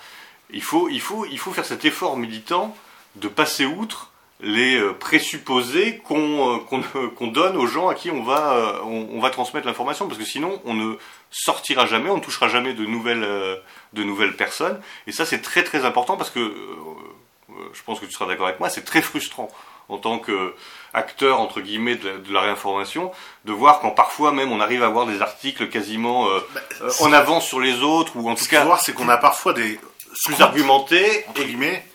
[0.52, 2.75] il faut, il, faut, il faut faire cet effort militant
[3.15, 4.09] de passer outre
[4.41, 6.58] les euh, présupposés euh,
[7.15, 10.25] qu'on donne aux gens à qui on va, euh, on, va transmettre l'information, parce que
[10.25, 10.95] sinon on ne
[11.30, 13.28] sortira jamais, on ne touchera jamais de nouvelles,
[13.93, 14.80] de nouvelles personnes.
[15.08, 16.54] Et ça c'est très très important parce que,
[17.73, 19.49] je pense que tu seras d'accord avec moi, c'est très frustrant
[19.89, 23.12] en tant qu'acteur entre guillemets de, la réinformation,
[23.45, 26.62] de voir quand parfois même on arrive à avoir des articles quasiment bah,
[27.02, 28.63] en avance sur les autres, ou en tout cas...
[28.63, 29.80] voir c'est qu'on a parfois des
[30.25, 31.88] plus argumenté, entre guillemets, euh,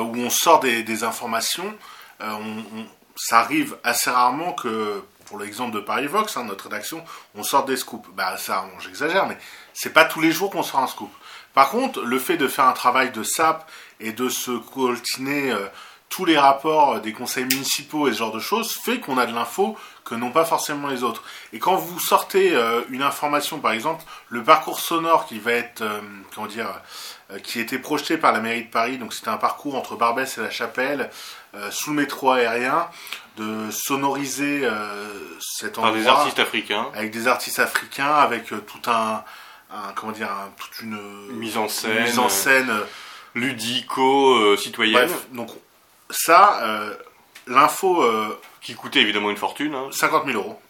[0.00, 1.74] où on sort des, informations.
[2.20, 2.36] Euh,
[3.16, 7.04] ça arrive assez rarement que, pour l'exemple de Paris Vox, hein, notre rédaction,
[7.34, 8.08] on sort des scoops.
[8.14, 9.38] Bah ça, j'exagère, mais
[9.72, 11.10] c'est pas tous les jours qu'on sort un scoop.
[11.54, 13.68] Par contre, le fait de faire un travail de SAP
[14.00, 15.66] et de se coltiner euh,
[16.08, 19.32] tous les rapports des conseils municipaux et ce genre de choses fait qu'on a de
[19.32, 21.22] l'info que n'ont pas forcément les autres.
[21.52, 22.54] Et quand vous sortez
[22.90, 25.82] une information, par exemple, le parcours sonore qui va être,
[26.34, 26.78] comment dire, euh,
[27.42, 28.98] qui était projeté par la mairie de Paris.
[28.98, 31.10] Donc c'était un parcours entre Barbès et la Chapelle,
[31.54, 32.88] euh, sous le métro aérien,
[33.36, 35.92] de sonoriser euh, cet endroit.
[35.92, 36.88] Par des artistes africains.
[36.94, 39.24] Avec des artistes africains, avec tout un,
[39.94, 41.00] comment dire, toute une
[41.32, 42.72] mise en scène, mise en scène
[43.34, 45.10] ludico-citoyenne.
[45.32, 45.50] donc
[46.10, 46.60] ça,
[47.46, 48.04] l'info.
[48.60, 49.76] qui coûtait évidemment une fortune.
[49.90, 50.26] 50 hein.
[50.26, 50.60] 000 euros.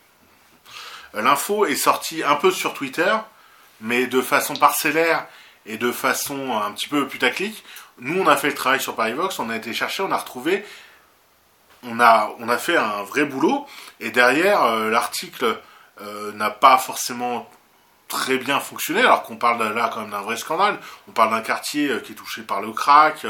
[1.12, 3.14] L'info est sortie un peu sur Twitter,
[3.80, 5.26] mais de façon parcellaire
[5.66, 7.64] et de façon un petit peu putaclic.
[7.98, 10.64] Nous, on a fait le travail sur Parivox, on a été chercher, on a retrouvé,
[11.84, 13.66] on a, on a fait un vrai boulot,
[14.00, 15.58] et derrière, euh, l'article
[16.00, 17.48] euh, n'a pas forcément
[18.08, 20.78] très bien fonctionné, alors qu'on parle là quand même d'un vrai scandale.
[21.08, 23.26] On parle d'un quartier euh, qui est touché par le crack,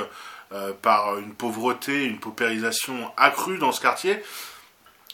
[0.83, 4.23] par une pauvreté, une paupérisation accrue dans ce quartier.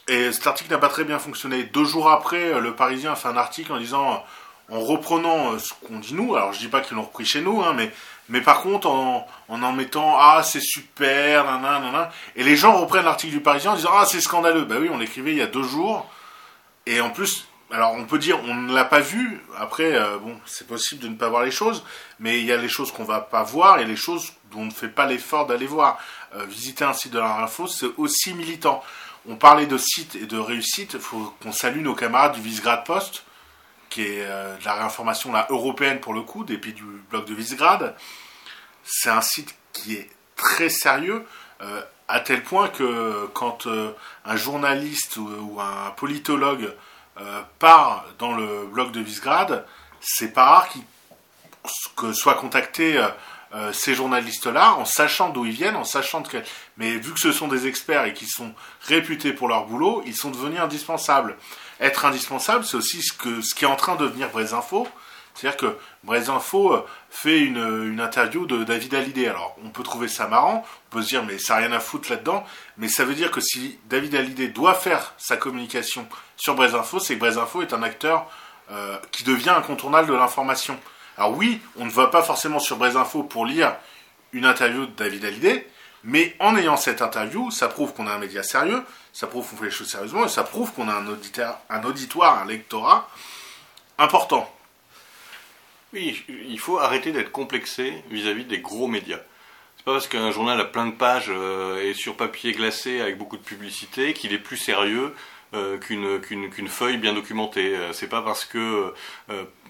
[0.07, 1.63] Et cet article n'a pas très bien fonctionné.
[1.63, 4.23] Deux jours après, le Parisien a fait un article en disant
[4.71, 6.35] en reprenant euh, ce qu'on dit nous.
[6.35, 7.93] Alors, je dis pas qu'ils l'ont repris chez nous, hein, mais,
[8.29, 12.11] mais par contre, en en, mettant Ah, c'est super, nanana.
[12.37, 14.65] Et les gens reprennent l'article du Parisien en disant Ah, c'est scandaleux.
[14.65, 16.09] Bah oui, on l'écrivait il y a deux jours.
[16.87, 19.41] Et en plus, alors on peut dire on ne l'a pas vu.
[19.59, 21.85] Après, euh, bon, c'est possible de ne pas voir les choses,
[22.19, 24.65] mais il y a les choses qu'on va pas voir et les choses dont on
[24.67, 25.99] ne fait pas l'effort d'aller voir.
[26.35, 28.83] Euh, visiter un site de la info, c'est aussi militant.
[29.29, 30.95] On parlait de site et de réussite.
[30.95, 33.25] Il faut qu'on salue nos camarades du Visegrad Post,
[33.90, 37.35] qui est euh, de la réinformation européenne pour le coup, des pays du bloc de
[37.35, 37.94] Visegrad.
[38.85, 41.26] C'est un site qui est très sérieux,
[41.61, 43.92] euh, à tel point que quand euh,
[44.24, 46.72] un journaliste ou, un politologue
[47.59, 49.66] part dans le bloc de Visegrad,
[50.00, 50.68] c'est pas rare
[51.94, 52.98] que soient contactés
[53.72, 56.44] ces journalistes-là en sachant d'où ils viennent, en sachant de quel...
[56.79, 58.55] Mais vu que ce sont des experts et qu'ils sont
[58.88, 61.37] réputés pour leur boulot, ils sont devenus indispensables.
[61.81, 64.87] Être indispensable, c'est aussi ce, ce qui est en train de devenir Info.
[65.35, 69.29] C'est-à-dire que Info euh, fait une, interview de David Hallyday.
[69.29, 71.81] Alors, on peut trouver ça marrant, on peut se dire, mais ça n'a rien à
[71.81, 72.45] foutre là-dedans.
[72.77, 77.16] Mais ça veut dire que si David Hallyday doit faire sa communication sur Info, c'est
[77.16, 78.27] que Info est un acteur
[78.71, 80.79] euh, qui devient incontournable de l'information.
[81.16, 83.75] Alors oui, on ne va pas forcément sur Info pour lire
[84.33, 85.66] une interview de David Hallyday,
[86.05, 89.57] mais en ayant cette interview, ça prouve qu'on a un média sérieux, ça prouve qu'on
[89.57, 93.09] fait les choses sérieusement, et ça prouve qu'on a un, auditeur, un auditoire, un lectorat
[93.99, 94.51] important.
[95.92, 99.18] Oui, il faut arrêter d'être complexé vis-à-vis des gros médias.
[99.81, 103.16] C'est pas parce qu'un journal a plein de pages euh, et sur papier glacé avec
[103.16, 105.14] beaucoup de publicité qu'il est plus sérieux
[105.55, 107.75] euh, qu'une feuille bien documentée.
[107.75, 108.92] Euh, C'est pas parce que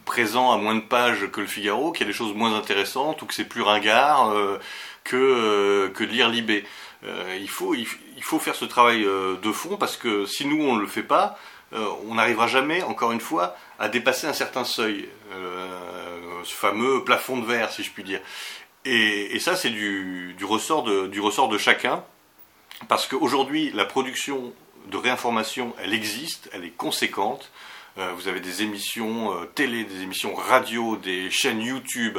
[0.04, 3.22] présent à moins de pages que le Figaro qu'il y a des choses moins intéressantes
[3.22, 4.34] ou que c'est plus ringard
[5.04, 6.64] que lire Libé.
[7.04, 7.74] Il faut
[8.20, 10.86] il faut faire ce travail euh, de fond parce que si nous on ne le
[10.86, 11.38] fait pas,
[11.72, 15.70] euh, on n'arrivera jamais, encore une fois, à dépasser un certain seuil, euh,
[16.44, 18.20] ce fameux plafond de verre, si je puis dire.
[18.84, 22.04] Et, et ça, c'est du, du, ressort de, du ressort de chacun,
[22.88, 24.52] parce qu'aujourd'hui, la production
[24.88, 27.50] de réinformation, elle existe, elle est conséquente.
[27.96, 32.18] Euh, vous avez des émissions euh, télé, des émissions radio, des chaînes YouTube.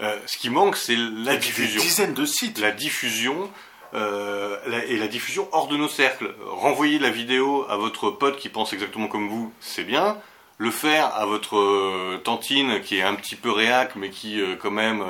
[0.00, 1.82] Euh, ce qui manque, c'est la puis des diffusion.
[1.82, 2.58] dizaines de sites.
[2.58, 3.50] La diffusion
[3.94, 4.56] euh,
[4.88, 6.34] et la diffusion hors de nos cercles.
[6.46, 10.18] Renvoyer la vidéo à votre pote qui pense exactement comme vous, c'est bien.
[10.58, 14.56] Le faire à votre euh, tantine qui est un petit peu réac, mais qui euh,
[14.56, 15.04] quand même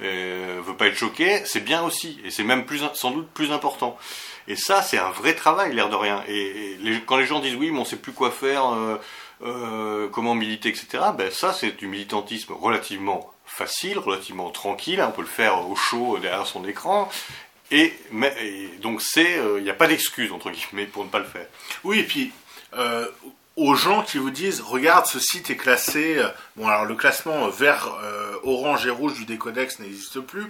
[0.00, 2.20] veut pas être choqué, c'est bien aussi.
[2.24, 3.98] Et c'est même plus, sans doute plus important.
[4.46, 6.22] Et ça, c'est un vrai travail, l'air de rien.
[6.28, 8.62] Et, quand les gens disent oui, mais on sait plus quoi faire,
[10.12, 15.02] comment militer, etc., ben ça, c'est du militantisme relativement facile, relativement tranquille.
[15.06, 17.08] on peut le faire au chaud derrière son écran.
[17.70, 17.92] Et,
[18.80, 21.46] donc, c'est, il n'y a pas d'excuse, entre guillemets, pour ne pas le faire.
[21.84, 22.32] Oui, et puis
[22.76, 23.06] euh,
[23.56, 26.18] aux gens qui vous disent regarde, ce site est classé.
[26.18, 30.46] euh, Bon, alors le classement euh, vert, euh, orange et rouge du décodex n'existe plus.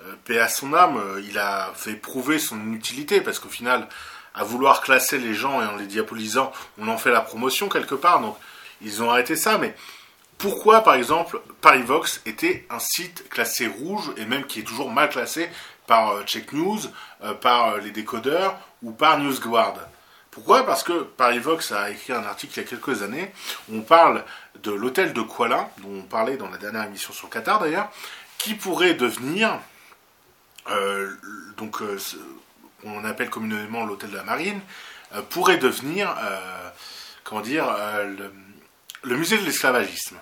[0.00, 3.88] Euh, paix à son âme, euh, il a fait prouver son inutilité parce qu'au final,
[4.34, 7.94] à vouloir classer les gens et en les diabolisant, on en fait la promotion quelque
[7.94, 8.20] part.
[8.20, 8.36] Donc,
[8.82, 9.74] ils ont arrêté ça, mais.
[10.36, 15.08] Pourquoi, par exemple, Parivox était un site classé rouge et même qui est toujours mal
[15.08, 15.48] classé
[15.88, 16.78] par euh, Check News,
[17.24, 19.74] euh, par euh, les décodeurs ou par NewsGuard
[20.30, 20.64] pourquoi?
[20.64, 23.32] Parce que Parivox a écrit un article il y a quelques années
[23.72, 24.24] on parle
[24.62, 27.90] de l'hôtel de Kuala, dont on parlait dans la dernière émission sur Qatar d'ailleurs,
[28.36, 29.58] qui pourrait devenir,
[31.56, 31.98] donc euh,
[32.84, 34.60] on appelle communément l'hôtel de la marine,
[35.30, 36.14] pourrait devenir,
[37.24, 37.66] comment dire,
[38.04, 38.32] le,
[39.02, 40.18] le musée de l'esclavagisme.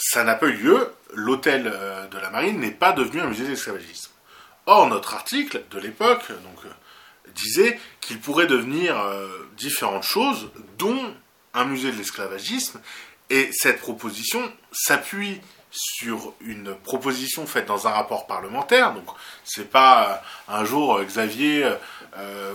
[0.00, 1.64] Ça n'a pas eu lieu, l'hôtel
[2.10, 4.10] de la marine n'est pas devenu un musée de l'esclavagisme.
[4.68, 6.68] Or, notre article de l'époque, euh,
[7.36, 11.14] disait qu'il pourrait devenir euh, différentes choses, dont
[11.54, 12.80] un musée de l'esclavagisme.
[13.30, 14.40] Et cette proposition
[14.72, 18.92] s'appuie sur une proposition faite dans un rapport parlementaire.
[18.92, 19.04] Donc,
[19.44, 21.72] c'est pas euh, un jour Xavier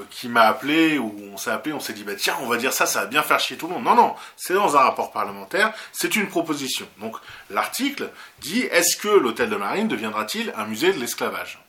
[0.10, 2.74] qui m'a appelé ou on s'est appelé, on s'est dit bah tiens, on va dire
[2.74, 3.84] ça, ça va bien faire chier tout le monde.
[3.84, 6.88] Non, non, c'est dans un rapport parlementaire, c'est une proposition.
[6.98, 7.16] Donc,
[7.52, 11.60] l'article dit est-ce que l'hôtel de marine deviendra-t-il un musée de l'esclavage?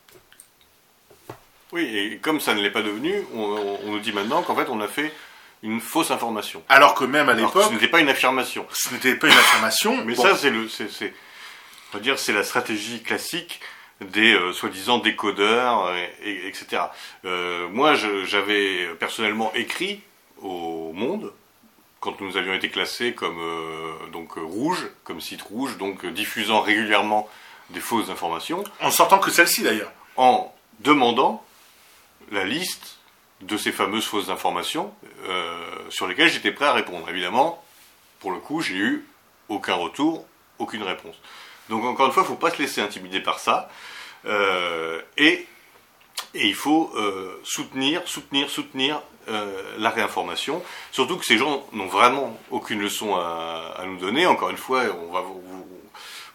[1.73, 4.81] Oui, et comme ça ne l'est pas devenu, on, nous dit maintenant qu'en fait, on
[4.81, 5.13] a fait
[5.63, 6.63] une fausse information.
[6.69, 8.67] Alors que même à l'époque, ce n'était pas une affirmation.
[8.73, 10.05] ce n'était pas une affirmation.
[10.05, 11.15] Mais Bon, ça, c'est le, c'est, c'est-
[11.93, 13.61] on va dire, c'est la stratégie classique
[14.01, 16.83] des euh, soi-disant décodeurs, euh, et- etc.
[17.25, 20.01] Euh, moi, je- j'avais personnellement écrit
[20.43, 21.33] au Monde
[22.01, 27.29] quand nous avions été classés comme euh, donc rouge, comme site rouge, donc diffusant régulièrement
[27.71, 29.93] des fausses informations, en sortant que celle-ci d'ailleurs.
[30.17, 31.43] en demandant
[32.33, 32.99] la liste
[33.43, 34.93] de ces fameuses fausses informations
[35.29, 37.09] euh, sur lesquelles j'étais prêt à répondre.
[37.09, 37.63] Évidemment,
[38.21, 39.07] pour le coup, j'ai eu
[39.49, 40.25] aucun retour,
[40.59, 41.17] aucune réponse.
[41.69, 43.71] Donc encore une fois, il ne faut pas se laisser intimider par ça.
[44.27, 45.47] Euh, et,
[46.35, 49.03] il faut euh, soutenir, soutenir, soutenir
[49.79, 50.65] la réinformation.
[50.91, 54.27] Surtout que ces gens n'ont vraiment aucune leçon à, nous donner.
[54.27, 55.41] Encore une fois, on va vous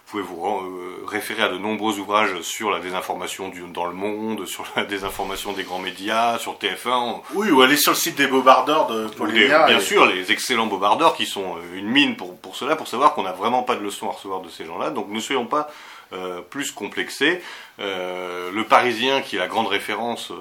[0.07, 4.65] pouvez vous référer à de nombreux ouvrages sur la désinformation du, dans le monde, sur
[4.75, 7.21] la désinformation des grands médias, sur TF1.
[7.33, 9.65] Oui, ou aller sur le site des bobardeurs de Polénia.
[9.65, 13.23] Bien sûr, les excellents bobardeurs qui sont une mine pour, pour cela, pour savoir qu'on
[13.23, 14.89] n'a vraiment pas de leçons à recevoir de ces gens-là.
[14.89, 15.69] Donc ne soyons pas
[16.13, 17.41] euh, plus complexés.
[17.79, 20.35] Euh, le Parisien, qui est la grande référence euh,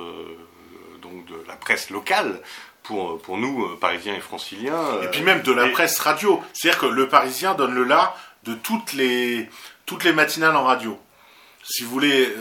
[1.03, 2.41] donc de la presse locale,
[2.85, 5.03] pour, pour, nous, Parisiens et Franciliens.
[5.03, 6.41] Et puis même de la presse radio.
[6.53, 8.15] C'est-à-dire que le Parisien donne le là
[8.47, 9.49] de toutes les,
[9.85, 11.01] toutes les matinales en radio.
[11.63, 12.35] Si vous voulez,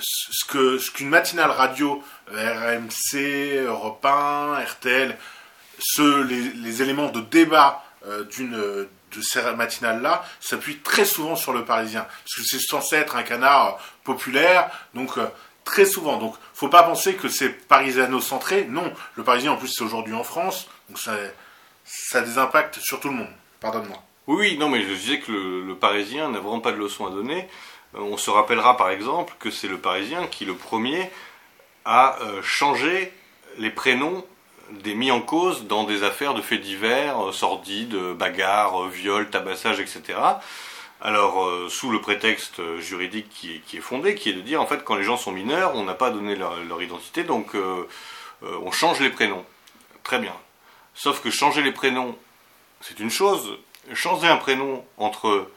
[0.00, 2.02] ce que ce qu'une matinale radio,
[2.32, 5.16] RMC, Europe 1, RTL,
[5.78, 7.84] ce, les, les éléments de débat
[8.32, 12.02] d'une de ces matinales-là s'appuie très souvent sur le Parisien.
[12.02, 15.18] Parce que c'est censé être un canard populaire, donc
[15.64, 16.16] très souvent.
[16.16, 18.64] Donc faut pas penser que c'est parisiano-centré.
[18.64, 21.12] Non, le Parisien en plus c'est aujourd'hui en France, donc ça,
[21.84, 23.32] ça a des impacts sur tout le monde.
[23.60, 24.02] Pardonne-moi.
[24.26, 27.48] Oui, non, mais je disais que le, Parisien n'a vraiment pas de leçon à donner.
[27.94, 31.10] on se rappellera par exemple que c'est le Parisien qui, le premier,
[31.84, 33.12] a changé
[33.58, 34.24] les prénoms
[34.70, 40.18] des mis en cause dans des affaires de faits divers, sordides, bagarres, viols, tabassage, etc.
[41.04, 44.84] Alors, euh, sous le prétexte juridique qui est, fondé, qui est de dire, en fait,
[44.84, 47.88] quand les gens sont mineurs, on n'a pas donné leur, identité, donc euh,
[48.44, 49.44] euh, on change les prénoms.
[50.04, 50.34] Très bien.
[50.94, 52.16] Sauf que changer les prénoms,
[52.80, 53.58] c'est une chose.
[53.94, 55.50] Changer un prénom entre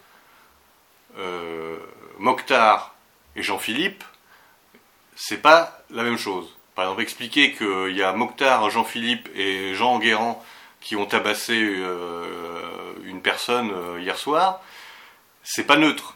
[2.18, 2.96] Mokhtar
[3.36, 4.04] et Jean-Philippe,
[5.16, 6.56] c'est pas la même chose.
[6.76, 10.44] Par exemple, expliquer qu'il y a Mokhtar, Jean-Philippe et Jean Enguerrand
[10.82, 14.62] qui ont tabassé euh, une personne euh, hier soir,
[15.44, 16.16] c'est pas neutre.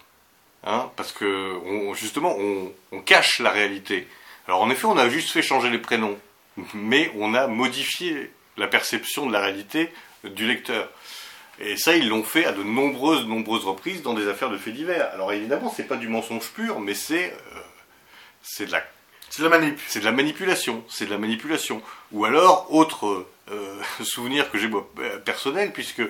[0.64, 1.58] Hein, parce que
[1.96, 4.08] justement, on, cache la réalité.
[4.46, 6.20] Alors en effet, on a juste fait changer les prénoms,
[6.74, 9.90] mais on a modifié la perception de la réalité
[10.24, 10.90] du lecteur.
[11.60, 14.74] Et ça, ils l'ont fait à de nombreuses, nombreuses reprises dans des affaires de faits
[14.74, 15.10] divers.
[15.14, 17.60] Alors évidemment, c'est pas du mensonge pur, mais c'est euh,
[18.42, 18.84] c'est de la
[19.30, 19.80] c'est de la manip.
[19.88, 20.84] C'est de la manipulation.
[20.90, 21.82] C'est de la manipulation.
[22.12, 24.90] Ou alors, autre euh, souvenir que j'ai moi,
[25.24, 26.02] personnel, puisque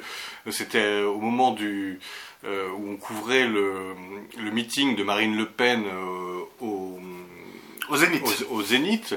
[0.50, 2.00] c'était au moment du,
[2.46, 3.94] euh, où on couvrait le,
[4.38, 7.00] le, meeting de Marine Le Pen euh, au,
[7.90, 8.24] au Zénith.
[8.50, 9.16] Au, au Zénith.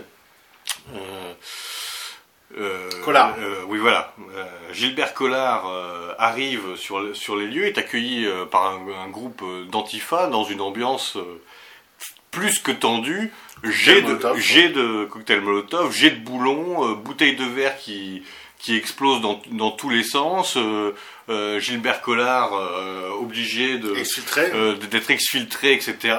[3.05, 3.37] Collard.
[3.69, 4.15] oui, voilà.
[4.73, 5.71] Gilbert Collard
[6.19, 11.17] arrive sur, sur les lieux, est accueilli par un, un groupe d'antifa dans une ambiance
[12.33, 13.31] plus que tendu,
[13.63, 18.23] jet de, jet de cocktail molotov, jet de boulons, euh, bouteilles de verre qui,
[18.59, 20.95] qui explosent dans, dans tous les sens, euh,
[21.29, 23.95] euh, Gilbert Collard euh, obligé de,
[24.39, 26.17] euh, d'être exfiltré, etc.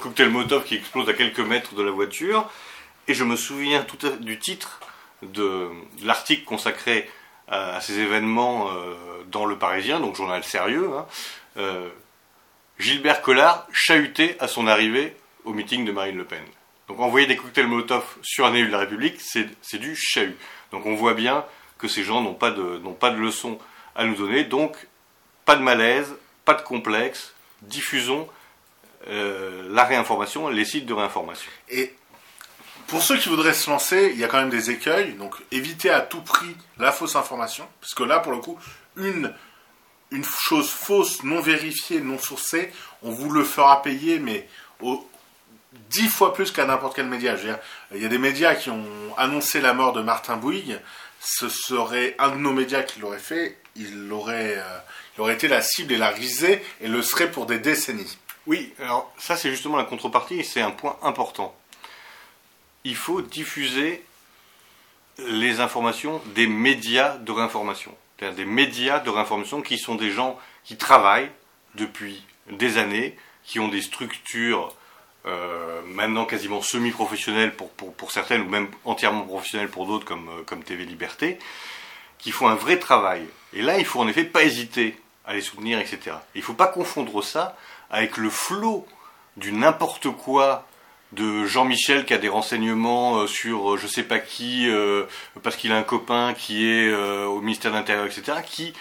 [0.00, 2.50] cocktail molotov qui explose à quelques mètres de la voiture.
[3.06, 4.80] Et je me souviens tout à, du titre
[5.22, 5.68] de,
[6.02, 7.08] l'article consacré
[7.48, 8.70] à, à, ces événements
[9.30, 10.90] dans Le Parisien, donc journal sérieux.
[11.56, 11.90] Hein,
[12.78, 16.42] Gilbert Collard chahuté à son arrivée au meeting de Marine Le Pen.
[16.88, 20.36] Donc envoyer des cocktails Molotov sur un élu de la République, c'est du chahut.
[20.72, 21.44] Donc on voit bien
[21.76, 23.58] que ces gens n'ont pas, de, pas de leçons
[23.94, 24.44] à nous donner.
[24.44, 24.76] Donc
[25.44, 26.14] pas de malaise,
[26.44, 28.28] pas de complexe, diffusons
[29.08, 31.50] euh, la réinformation, les sites de réinformation.
[32.88, 35.12] Pour ceux qui voudraient se lancer, il y a quand même des écueils.
[35.12, 37.66] Donc évitez à tout prix la fausse information.
[37.80, 38.58] Parce que là, pour le coup,
[38.96, 39.32] une
[40.10, 42.72] une chose fausse, non vérifiée, non sourcée,
[43.02, 44.48] on vous le fera payer, mais
[44.80, 45.06] au,
[45.90, 47.36] dix fois plus qu'à n'importe quel média.
[47.94, 48.86] Il y a des médias qui ont
[49.16, 50.78] annoncé la mort de Martin Bouygues.
[51.20, 53.58] Ce serait un de nos médias qui l'aurait fait.
[53.76, 54.78] Il aurait, euh,
[55.16, 58.18] il aurait été la cible et la risée et le serait pour des décennies.
[58.46, 61.54] Oui, alors ça c'est justement la contrepartie et c'est un point important.
[62.84, 64.04] Il faut diffuser
[65.18, 70.76] les informations des médias de réinformation des médias de réinformation qui sont des gens qui
[70.76, 71.30] travaillent
[71.74, 74.74] depuis des années, qui ont des structures
[75.26, 80.28] euh, maintenant quasiment semi-professionnelles pour, pour, pour, certaines, ou même entièrement professionnelles pour d'autres, comme,
[80.28, 81.38] euh, comme TV Liberté,
[82.18, 83.24] qui font un vrai travail.
[83.52, 86.16] Et là, il faut en effet pas hésiter à les soutenir, etc.
[86.34, 87.56] Il ne faut pas confondre ça
[87.90, 88.86] avec le flot
[89.36, 90.66] du n'importe quoi
[91.12, 95.04] de Jean-Michel qui a des renseignements euh, sur euh, je sais pas qui, euh,
[95.42, 96.92] parce qu'il a un copain qui est
[97.24, 98.72] au ministère de l'Intérieur, etc., qui,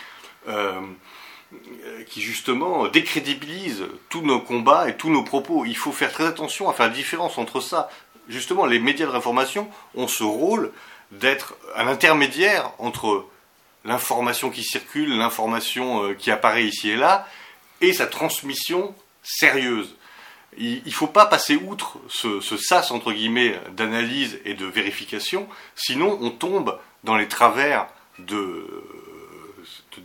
[2.08, 5.66] qui justement décrédibilise tous nos combats et tous nos propos.
[5.66, 7.90] Il faut faire très attention à faire la différence entre ça.
[8.30, 10.72] Justement, les médias de réinformation ont ce rôle
[11.12, 13.26] d'être un intermédiaire entre
[13.86, 17.28] l'information qui circule, l'information euh, qui apparaît ici et là,
[17.82, 19.96] et sa transmission sérieuse.
[20.58, 26.18] Il ne faut pas passer outre ce, sas, entre guillemets, d'analyse et de vérification, sinon
[26.22, 27.88] on tombe dans les travers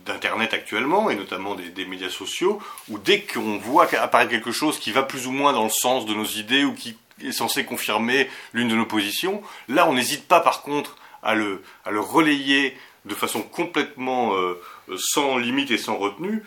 [0.05, 4.79] d'Internet actuellement, et notamment des, des, médias sociaux, où dès qu'on voit apparaître quelque chose
[4.79, 7.65] qui va plus ou moins dans le sens de nos idées ou qui est censé
[7.65, 11.99] confirmer l'une de nos positions, là on n'hésite pas par contre à le, à le
[11.99, 14.61] relayer de façon complètement euh,
[14.97, 16.43] sans limite et sans retenue,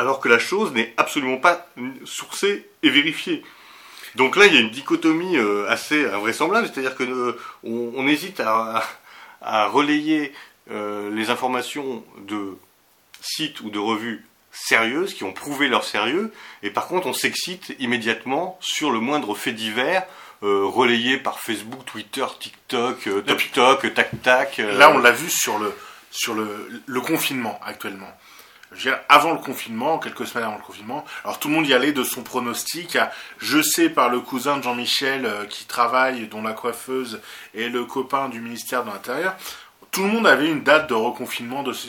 [0.00, 1.66] alors que la chose n'est absolument pas
[2.04, 3.42] sourcée et vérifiée.
[4.16, 8.40] Donc là, il y a une dichotomie euh, assez invraisemblable, c'est-à-dire que euh, on, hésite
[8.40, 8.82] à,
[9.40, 10.32] à relayer
[10.68, 12.56] les informations de
[13.20, 16.32] sites ou de revues sérieuses qui ont prouvé leur sérieux,
[16.62, 20.04] et par contre on s'excite immédiatement sur le moindre fait divers
[20.42, 24.58] euh, relayé par Facebook, Twitter, TikTok, euh, TikTok, Tac Tac.
[24.58, 24.78] Euh.
[24.78, 25.74] Là, on l'a vu sur le
[26.10, 28.10] sur le, le confinement actuellement.
[28.72, 31.66] Je veux dire, avant le confinement, quelques semaines avant le confinement, alors tout le monde
[31.66, 36.28] y allait de son pronostic à je sais par le cousin de Jean-Michel qui travaille,
[36.28, 37.20] dont la coiffeuse
[37.54, 39.34] est le copain du ministère de l'Intérieur.
[39.90, 41.88] Tout le monde avait une date de reconfinement de ces,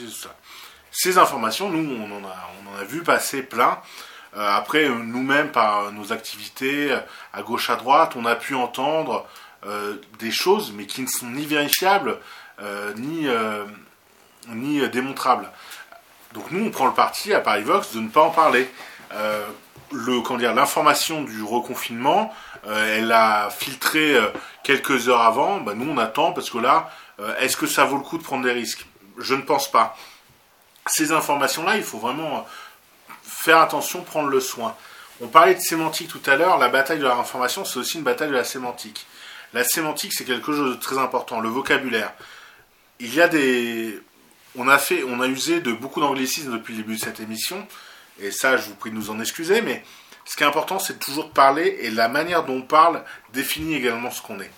[0.92, 1.70] ces informations.
[1.70, 3.78] Nous, on en a, vu passer plein.
[4.36, 6.98] Euh, après, nous-mêmes, par nos activités, euh,
[7.32, 9.26] à gauche, à droite, on a pu entendre
[9.66, 12.18] euh, des choses, mais qui ne sont ni vérifiables,
[12.96, 13.28] ni
[14.90, 15.50] démontrables.
[16.34, 18.68] Donc nous, on prend le parti à Paris Vox de ne pas en parler.
[19.92, 22.32] l'information du reconfinement,
[22.66, 24.16] elle a filtré
[24.62, 25.58] quelques heures avant.
[25.60, 26.90] Bah, nous, on attend parce que là,
[27.40, 28.86] est-ce que ça vaut le coup de prendre des risques?
[29.18, 29.96] Je ne pense pas.
[30.86, 32.46] Ces informations-là, il faut vraiment
[33.22, 34.74] faire attention, prendre le soin.
[35.20, 38.02] On parlait de sémantique tout à l'heure, la bataille de la information, c'est aussi une
[38.02, 39.06] bataille de la sémantique.
[39.52, 42.12] La sémantique, c'est quelque chose de très important, le vocabulaire.
[42.98, 44.00] Il y a des...
[44.56, 47.66] On a, fait, on a usé de beaucoup d'anglicismes depuis le début de cette émission,
[48.20, 49.82] et ça, je vous prie de nous en excuser, mais
[50.24, 53.74] ce qui est important, c'est toujours de parler, et la manière dont on parle définit
[53.74, 54.50] également ce qu'on est.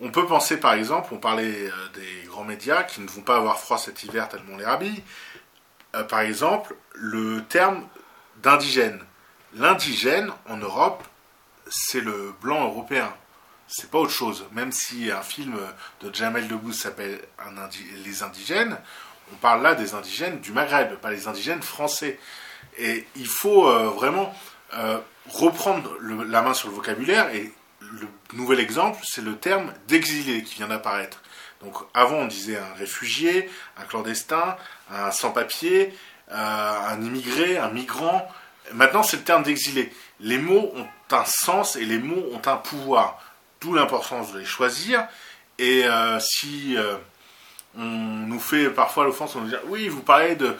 [0.00, 3.36] On peut penser, par exemple, on parlait euh, des grands médias qui ne vont pas
[3.36, 5.02] avoir froid cet hiver tellement les rhabille,
[5.94, 7.86] euh, par exemple, le terme
[8.42, 9.00] d'indigène.
[9.54, 11.04] L'indigène, en Europe,
[11.68, 13.14] c'est le blanc européen.
[13.76, 14.46] C'est pas autre chose.
[14.52, 15.58] Même si un film
[16.00, 17.20] de Jamel Debbouze s'appelle
[18.04, 18.78] Les Indigènes,
[19.32, 22.20] on parle là des indigènes du Maghreb, pas les indigènes français.
[22.78, 24.32] Et il faut euh, vraiment
[24.74, 24.98] euh,
[25.28, 27.34] reprendre la main sur le vocabulaire.
[27.34, 31.20] Et le nouvel exemple, c'est le terme d'exilé qui vient d'apparaître.
[31.62, 34.56] Donc avant, on disait un réfugié, un clandestin,
[34.92, 35.92] un sans-papier,
[36.30, 38.28] euh, un immigré, un migrant.
[38.72, 39.92] Maintenant, c'est le terme d'exilé.
[40.20, 43.20] Les mots ont un sens et les mots ont un pouvoir.
[43.64, 45.06] D'où l'importance de les choisir.
[45.58, 46.96] Et euh, si euh,
[47.78, 50.54] on nous fait parfois l'offense, on nous dit oui, vous parlez de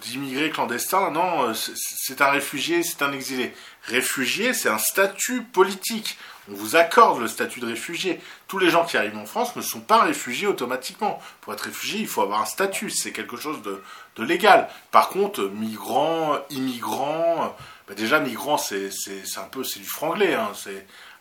[0.00, 1.10] d'immigrés clandestins.
[1.10, 3.52] Non, c'est un réfugié, c'est un exilé.
[3.82, 6.16] Réfugié, c'est un statut politique
[6.50, 8.20] on vous accorde le statut de réfugié.
[8.48, 11.20] Tous les gens qui arrivent en France ne sont pas réfugiés automatiquement.
[11.40, 13.80] Pour être réfugié, il faut avoir un statut, c'est quelque chose de,
[14.22, 14.68] légal.
[14.90, 17.56] Par contre, migrants, immigrants,
[17.88, 18.90] bah déjà migrants, c'est
[19.36, 20.34] un peu c'est du franglais.
[20.34, 20.50] Hein,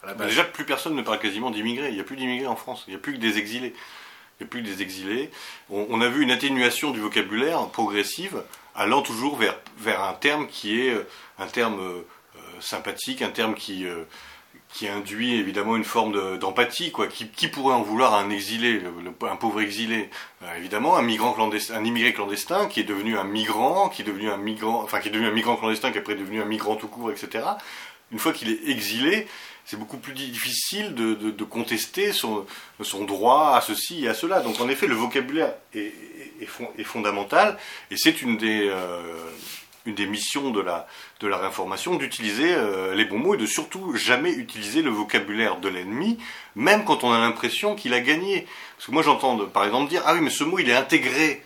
[0.04, 1.90] bah déjà, plus personne ne parle quasiment d'immigrés.
[1.90, 2.84] Il n'y a plus d'immigrés en France.
[2.88, 3.74] Il n'y a plus que des exilés.
[4.40, 5.30] Il n'y a plus que des exilés.
[5.70, 8.44] On, a vu une atténuation du vocabulaire progressive,
[8.76, 12.02] allant toujours vers, vers un terme qui est euh, un terme euh,
[12.62, 14.04] sympathique, un terme qui, euh,
[14.70, 17.08] qui induit évidemment une forme d'empathie, quoi.
[17.08, 18.82] Qui, pourrait en vouloir à un exilé,
[19.22, 20.10] un pauvre exilé
[20.44, 24.06] euh, Évidemment, un migrant clandestin, un immigré clandestin qui est devenu un migrant, qui est
[24.06, 26.46] devenu un migrant, enfin qui est devenu un migrant clandestin, qui est après devenu un
[26.46, 27.46] migrant tout court, etc.
[28.12, 29.28] Une fois qu'il est exilé,
[29.66, 32.46] c'est beaucoup plus difficile de, contester son,
[32.82, 34.42] son, droit à ceci et à cela.
[34.42, 35.94] Donc en effet, le vocabulaire est,
[36.42, 37.58] est, fondamental,
[37.92, 39.14] et c'est une des euh,
[39.86, 40.88] une des missions de la,
[41.20, 45.60] de la réinformation, d'utiliser euh, les bons mots et de surtout jamais utiliser le vocabulaire
[45.60, 46.18] de l'ennemi,
[46.56, 48.48] même quand on a l'impression qu'il a gagné.
[48.76, 51.44] Parce que moi j'entends par exemple dire Ah oui, mais ce mot il est intégré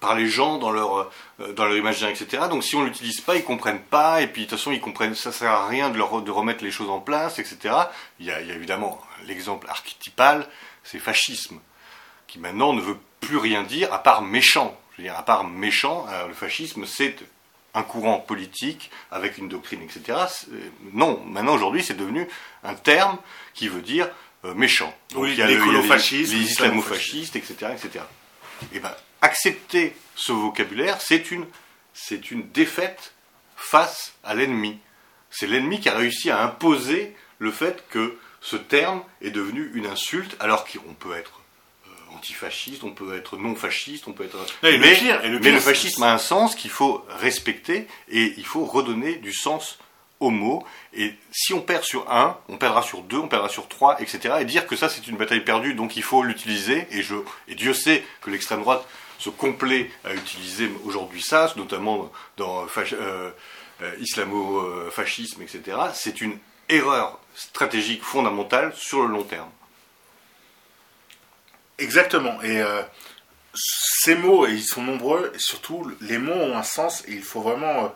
[0.00, 2.44] par les gens dans leur, euh, dans leur imaginaire, etc.
[2.48, 5.14] Donc si on l'utilise pas, ils comprennent pas, et puis de toute façon ils comprennent,
[5.14, 7.74] ça sert à rien de, leur, de remettre les choses en place, etc.
[8.18, 10.48] Il y a, il y a évidemment l'exemple archétypal,
[10.82, 11.60] c'est fascisme,
[12.26, 14.76] qui maintenant ne veut plus rien dire à part méchant.
[14.92, 17.16] Je veux dire, à part méchant, euh, le fascisme c'est
[17.74, 20.18] un courant politique avec une doctrine, etc.
[20.94, 22.26] Non, maintenant aujourd'hui c'est devenu
[22.64, 23.18] un terme
[23.54, 24.08] qui veut dire
[24.46, 24.92] euh, méchant.
[25.12, 28.04] Donc, il y a les, les, islamo-fascistes, etc., etc.
[28.72, 28.90] Et ben,
[29.22, 31.46] accepter ce vocabulaire, c'est une,
[31.94, 33.12] c'est une défaite
[33.56, 34.78] face à l'ennemi.
[35.30, 39.86] C'est l'ennemi qui a réussi à imposer le fait que ce terme est devenu une
[39.86, 41.40] insulte, alors qu'on peut être
[42.16, 44.36] antifasciste, on peut être non fasciste, on peut être.
[44.64, 48.34] Et le mais, pire- et le mais fascisme a un sens qu'il faut respecter et
[48.36, 49.78] il faut redonner du sens
[50.18, 50.66] aux mots.
[50.92, 54.34] Et si on perd sur un, on perdra sur deux, on perdra sur trois, etc.
[54.40, 56.86] Et dire que ça c'est une bataille perdue, donc il faut l'utiliser.
[56.90, 57.14] Et je
[57.46, 58.86] et Dieu sait que l'extrême droite
[59.20, 63.30] se complaît à utiliser aujourd'hui ça, notamment dans fach- euh,
[63.82, 65.76] euh, islamo-fascisme, etc.
[65.94, 69.50] C'est une erreur stratégique fondamentale sur le long terme.
[71.78, 72.40] Exactement.
[72.42, 72.82] Et euh,
[73.54, 77.22] ces mots, et ils sont nombreux, et surtout les mots ont un sens et il
[77.22, 77.88] faut vraiment euh,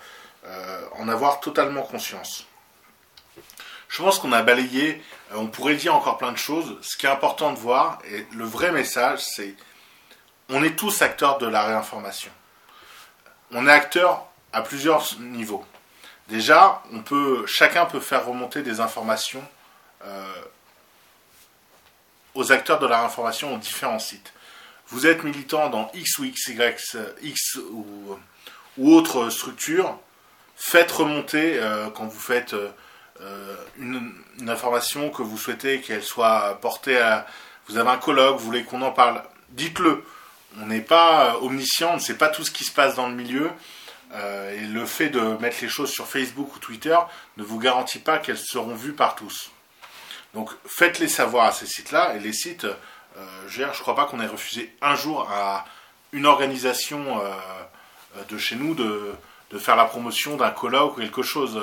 [0.47, 2.47] euh, en avoir totalement conscience.
[3.89, 5.01] Je pense qu'on a balayé,
[5.33, 6.77] euh, on pourrait dire encore plein de choses.
[6.83, 9.55] Ce qui est important de voir, et le vrai message, c'est
[10.49, 12.31] on est tous acteurs de la réinformation.
[13.51, 15.65] On est acteurs à plusieurs niveaux.
[16.29, 16.83] Déjà,
[17.47, 19.45] chacun peut faire remonter des informations
[20.05, 20.43] euh,
[22.35, 24.33] aux acteurs de la réinformation aux différents sites.
[24.89, 26.59] Vous êtes militant dans X ou XY,
[27.23, 28.19] X ou,
[28.79, 29.99] ou autre structure,
[30.57, 36.59] faites remonter euh, quand vous faites euh, une, une information que vous souhaitez qu'elle soit
[36.61, 37.27] portée à...
[37.69, 40.05] Vous avez un colloque, vous voulez qu'on en parle, dites-le.
[40.61, 43.09] On n'est pas euh, omniscient, on ne sait pas tout ce qui se passe dans
[43.09, 43.51] le milieu.
[44.13, 46.97] euh, et le fait de mettre les choses sur Facebook ou Twitter
[47.37, 49.51] ne vous garantit pas qu'elles seront vues par tous.
[50.35, 52.15] Donc faites-les savoir à ces sites-là.
[52.15, 55.65] Et les sites, euh, je je crois pas qu'on ait refusé un jour à
[56.13, 57.21] une organisation
[58.29, 59.13] de chez nous de,
[59.51, 61.61] de faire la promotion d'un colloque ou quelque chose.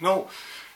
[0.00, 0.26] Non.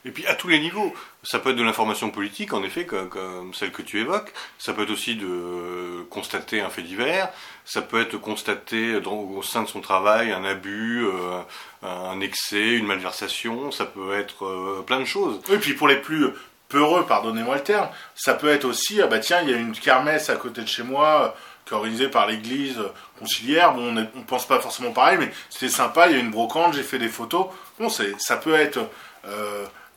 [0.05, 0.95] Et puis à tous les niveaux.
[1.23, 4.33] Ça peut être de l'information politique, en effet, comme, celle que tu évoques.
[4.59, 7.29] Ça peut être aussi de constater un fait divers.
[7.67, 11.43] Ça peut être constater au sein de son travail un abus, euh,
[11.83, 13.71] un excès, une malversation.
[13.71, 15.41] Ça peut être euh, plein de choses.
[15.51, 16.29] Oui, puis pour les plus
[16.69, 19.73] peureux, pardonnez-moi le terme, ça peut être aussi, ah bah tiens, il y a une
[19.73, 21.29] kermesse à côté de chez moi, euh,
[21.67, 22.79] qui est organisée par l'église
[23.19, 23.75] conciliaire.
[23.75, 26.73] Bon, on ne pense pas forcément pareil, mais c'était sympa, il y a une brocante,
[26.73, 27.49] j'ai fait des photos.
[27.79, 28.79] Bon, ça peut être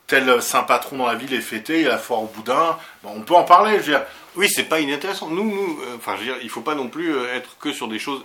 [0.07, 2.77] tel saint patron dans la ville est fêté, il y a la foire au boudin.
[3.03, 4.05] Bon, on peut en parler, je veux dire.
[4.35, 5.29] Oui, c'est pas inintéressant.
[5.29, 7.71] Nous, nous, euh, enfin, je veux dire, il faut pas non plus euh, être que
[7.71, 8.23] sur des choses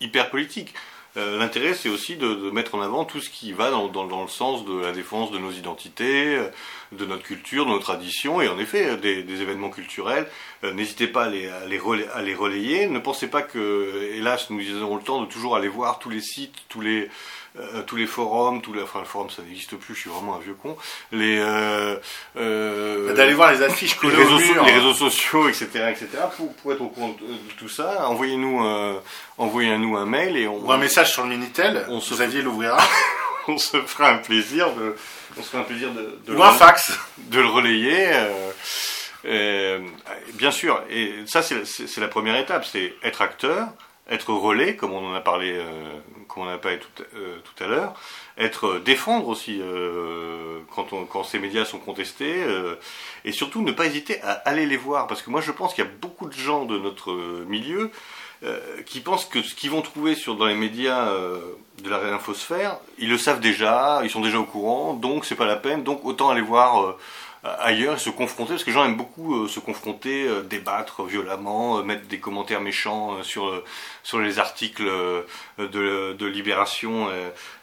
[0.00, 0.74] hyper politiques.
[1.18, 4.64] Euh, L'intérêt, c'est aussi de, mettre en avant tout ce qui va dans, le sens
[4.64, 6.38] de la défense de nos identités,
[6.92, 10.26] de notre culture, de nos traditions, et en effet, des, événements culturels.
[10.62, 12.86] N'hésitez pas à les, à les relayer.
[12.86, 16.22] Ne pensez pas que, hélas, nous aurons le temps de toujours aller voir tous les
[16.22, 17.10] sites, tous les,
[17.58, 20.38] euh, tous les forums, les, enfin, le forum, ça n'existe plus, je suis vraiment un
[20.38, 20.76] vieux con.
[21.10, 21.96] Les, euh,
[22.36, 24.64] euh, D'aller voir les affiches les réseaux, mur.
[24.64, 28.98] les réseaux sociaux, etc., etc., pour, pour être au courant de, tout ça, envoyez-nous, euh,
[29.38, 32.78] envoyez-nous un mail et on, Ou un message sur le Minitel, On se- Xavier l'ouvrira.
[33.48, 34.96] on se fera un plaisir de,
[35.36, 36.92] on se fera un plaisir de, de, Ou un fax.
[37.18, 38.06] de le relayer.
[38.12, 38.50] euh,
[39.24, 39.78] euh,
[40.34, 43.68] bien sûr, et ça c'est la première étape, c'est être acteur,
[44.10, 45.98] être relais, comme on en a parlé, euh,
[46.28, 47.94] comme on a parlé tout, euh, tout à l'heure,
[48.36, 49.62] être euh, défendre aussi
[50.74, 52.44] quand, quand ces médias sont contestés,
[53.24, 55.84] et surtout ne pas hésiter à aller les voir, parce que moi je pense qu'il
[55.84, 57.12] y a beaucoup de gens de notre
[57.46, 57.90] milieu
[58.86, 63.08] qui pensent que ce qu'ils vont trouver sur, dans les médias de la réinfosphère, ils
[63.08, 66.30] le savent déjà, ils sont déjà au courant, donc c'est pas la peine, donc autant
[66.30, 66.96] aller voir
[67.44, 71.78] ailleurs se confronter, parce que les gens aiment beaucoup euh, se confronter, euh, débattre violemment,
[71.78, 73.62] euh, mettre des commentaires méchants sur,
[74.04, 74.84] sur les articles
[75.58, 77.08] de, de Libération,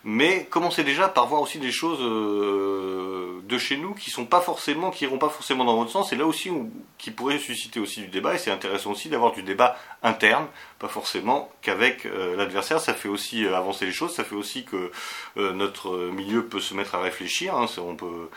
[0.03, 4.91] mais commencez déjà par voir aussi des choses de chez nous qui sont pas forcément,
[4.91, 8.01] qui iront pas forcément dans votre sens, et là aussi où- qui pourraient susciter aussi
[8.01, 12.03] du débat, et c'est intéressant aussi d'avoir du débat interne, pas forcément qu'avec
[12.35, 14.91] l'adversaire, ça fait aussi avancer les choses, ça fait aussi que
[15.37, 18.29] notre milieu peut se mettre à réfléchir, hein, on peut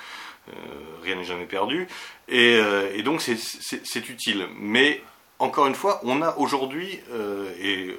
[1.02, 1.86] rien n'est jamais perdu.
[2.28, 4.46] Et, euh, donc c'est- utile.
[4.58, 5.02] Mais
[5.38, 7.98] encore une fois, on a aujourd'hui, euh, et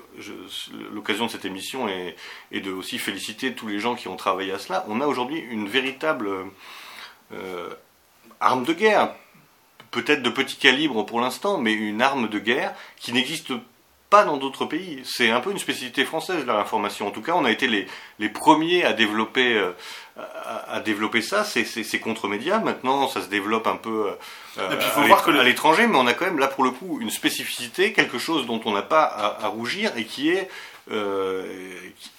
[0.93, 2.15] l'occasion de cette émission est,
[2.51, 5.67] de aussi féliciter tous les gens qui ont travaillé à cela, on a aujourd'hui une
[5.67, 6.29] véritable
[7.33, 7.69] euh,
[8.39, 9.13] arme de guerre,
[9.91, 13.53] peut-être de petit calibre pour l'instant, mais une arme de guerre qui n'existe
[14.13, 15.01] pas dans d'autres pays.
[15.05, 17.07] C'est un peu une spécificité française, la information.
[17.07, 17.87] En tout cas, on a été les,
[18.19, 19.71] les premiers à développer, euh,
[20.17, 21.43] à, à développer ça.
[21.43, 22.59] C'est c'est- c'est contre-médias.
[22.59, 23.97] Maintenant, ça se développe un peu
[24.59, 26.13] euh, Et puis, il faut à voir l'étr- que le- à l'étranger, mais on a
[26.13, 29.45] quand même là pour le coup une spécificité, quelque chose dont on n'a pas à,
[29.45, 30.47] à rougir et qui est
[30.91, 31.45] euh,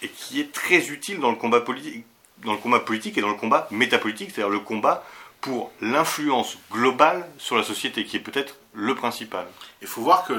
[0.02, 2.04] et qui est très utile dans le combat politique,
[2.44, 5.04] dans le combat politique et dans le combat métapolitique, c'est-à-dire le combat
[5.40, 9.46] pour l'influence globale sur la société, qui est peut-être le principal.
[9.82, 10.32] Il faut voir que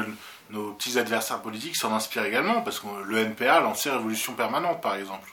[0.49, 4.81] nos petits adversaires politiques s'en inspirent également, parce que le NPA a lancé Révolution Permanente,
[4.81, 5.29] par exemple.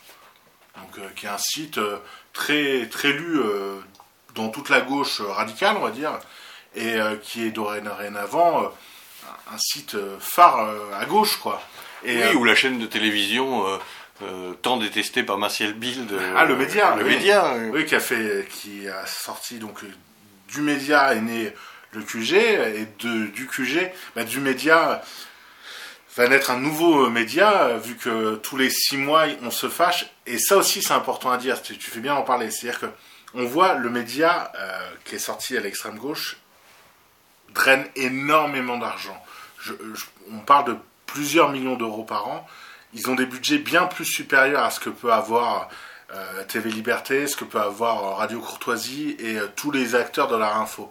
[0.76, 1.98] Donc, euh, qui est un site euh,
[2.32, 3.78] très, très lu euh,
[4.34, 6.18] dans toute la gauche radicale, on va dire,
[6.74, 8.72] et qui est dorénavant
[9.52, 11.60] un site phare à gauche, quoi.
[12.02, 13.66] Et, oui, ou la chaîne de télévision
[14.62, 16.10] tant détestée par Martial Bild.
[16.34, 16.96] ah, le média.
[16.96, 17.56] Le média.
[17.70, 19.84] Oui, qui a fait, qui a sorti donc
[20.48, 21.52] du média est né
[21.92, 25.02] le QG et de, du QG, bah, du média
[26.16, 30.06] va naître un nouveau média, vu que tous les six mois on se fâche.
[30.26, 32.50] Et ça aussi c'est important à dire, tu, fais bien en parler.
[32.50, 32.86] C'est-à-dire que
[33.34, 36.36] on voit le média euh, qui est sorti à l'extrême gauche
[37.54, 39.22] draine énormément d'argent.
[40.30, 40.76] on parle de
[41.06, 42.46] plusieurs millions d'euros par an.
[42.94, 45.68] Ils ont des budgets bien plus supérieurs à ce que peut avoir
[46.14, 50.36] euh, TV Liberté, ce que peut avoir Radio Courtoisie et euh, tous les acteurs de
[50.36, 50.90] la info.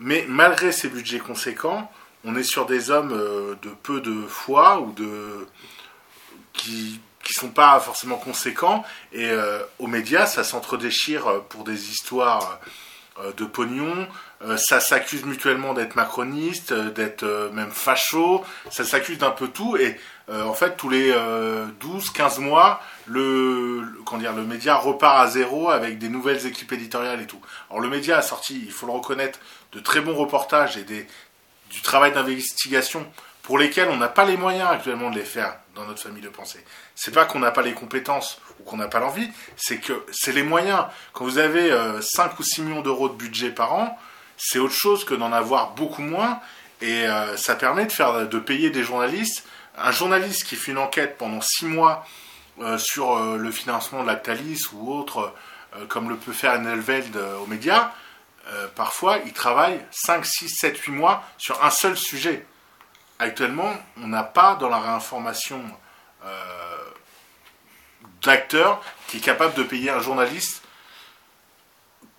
[0.00, 1.90] Mais malgré ces budgets conséquents,
[2.24, 5.46] on est sur des hommes euh, de peu de foi ou de
[6.52, 8.82] qui qui sont pas forcément conséquents.
[9.12, 12.60] Et euh, aux médias ça s'entre-déchire pour des histoires
[13.20, 14.08] euh, de pognon,
[14.56, 19.76] ça s'accuse mutuellement d'être macroniste, d'être même facho, ça s'accuse d'un peu tout.
[19.76, 20.00] Et
[20.32, 22.80] en fait tous les 12-15 mois
[23.10, 27.40] le, dire, le média repart à zéro avec des nouvelles équipes éditoriales et tout.
[27.68, 29.40] Alors le média a sorti, il faut le reconnaître,
[29.72, 33.06] de très bons reportages et du travail d'investigation
[33.42, 36.28] pour lesquels on n'a pas les moyens actuellement de les faire dans notre famille de
[36.28, 36.64] pensée.
[36.94, 40.32] C'est pas qu'on n'a pas les compétences ou qu'on n'a pas l'envie, c'est que c'est
[40.32, 40.84] les moyens.
[41.12, 43.98] Quand vous avez 5 euh, ou 6 millions d'euros de budget par an,
[44.36, 46.40] c'est autre chose que d'en avoir beaucoup moins
[46.80, 49.44] et euh, ça permet de faire de payer des journalistes.
[49.76, 52.06] Un journaliste qui fait une enquête pendant 6 mois
[52.78, 55.32] sur le financement de Lactalis ou autre,
[55.88, 57.92] comme le peut faire Nelveld aux médias,
[58.52, 62.44] euh, parfois, ils travaillent 5, 6, 7, 8 mois sur un seul sujet.
[63.18, 65.62] Actuellement, on n'a pas dans la réinformation
[66.24, 66.90] euh,
[68.22, 70.62] d'acteur qui est capable de payer un journaliste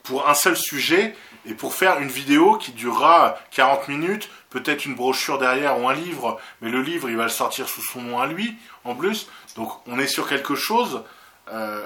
[0.03, 1.15] pour un seul sujet
[1.45, 5.93] et pour faire une vidéo qui durera 40 minutes, peut-être une brochure derrière ou un
[5.93, 9.27] livre, mais le livre, il va le sortir sous son nom à lui, en plus.
[9.55, 11.03] Donc, on est sur quelque chose.
[11.51, 11.85] Euh,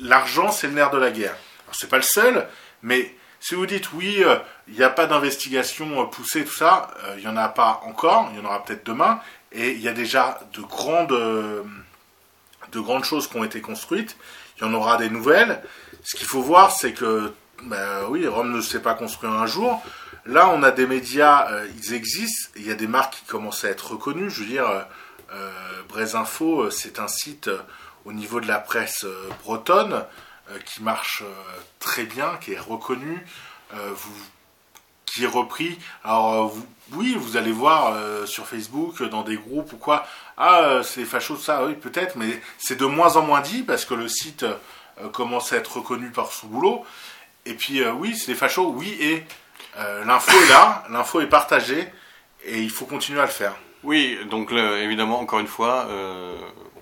[0.00, 1.36] l'argent, c'est le nerf de la guerre.
[1.72, 2.48] C'est pas le seul,
[2.82, 6.90] mais si vous dites oui, euh, il n'y a pas d'investigation euh, poussée, tout ça,
[7.04, 9.20] euh, il n'y en a pas encore, il y en aura peut-être demain,
[9.52, 11.16] et il y a déjà de grandes,
[12.72, 14.16] de grandes choses qui ont été construites,
[14.56, 15.62] il y en aura des nouvelles.
[16.02, 17.32] Ce qu'il faut voir, c'est que,
[17.62, 19.82] ben oui, Rome ne s'est pas construit un jour.
[20.24, 21.48] Là, on a des médias,
[21.78, 24.30] ils existent, il y a des marques qui commencent à être reconnues.
[24.30, 24.86] Je veux dire,
[25.32, 27.50] euh, Info, c'est un site
[28.04, 29.06] au niveau de la presse
[29.44, 30.04] bretonne.
[30.52, 31.32] Euh, qui marche euh,
[31.80, 33.26] très bien, qui est reconnu,
[33.74, 33.94] euh,
[35.04, 35.76] qui est repris.
[36.04, 36.54] Alors
[36.92, 37.96] oui, vous allez voir
[38.28, 42.76] sur Facebook, dans des groupes ou quoi, ah c'est facho ça, oui peut-être, mais c'est
[42.76, 44.46] de moins en moins dit parce que le site
[45.12, 46.84] commence à être reconnu par son boulot.
[47.46, 49.24] Et puis oui, c'est des fachos, oui, et
[50.04, 51.88] l'info est là, l'info est partagée,
[52.44, 53.54] et il faut continuer à le faire.
[53.82, 55.88] Oui, donc évidemment, encore une fois,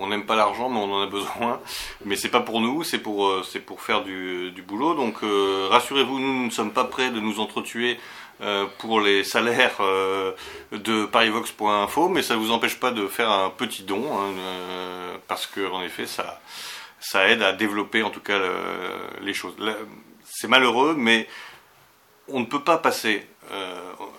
[0.00, 1.60] on n'aime pas l'argent, mais on en a besoin.
[2.04, 4.94] Mais c'est pas pour nous, c'est pour, euh, c'est pour faire du, boulot.
[4.94, 7.98] Donc euh, rassurez-vous, nous, nous ne sommes pas prêts de nous entretuer
[8.40, 9.80] euh, pour les salaires
[10.72, 14.32] de parivox.info, mais ça ne vous empêche pas de faire un petit don, hein,
[15.28, 16.40] parce que en effet, ça,
[16.98, 18.38] ça aide à développer en tout cas
[19.20, 19.54] les choses.
[20.44, 21.26] C'est malheureux, mais
[22.28, 23.26] on ne peut pas passer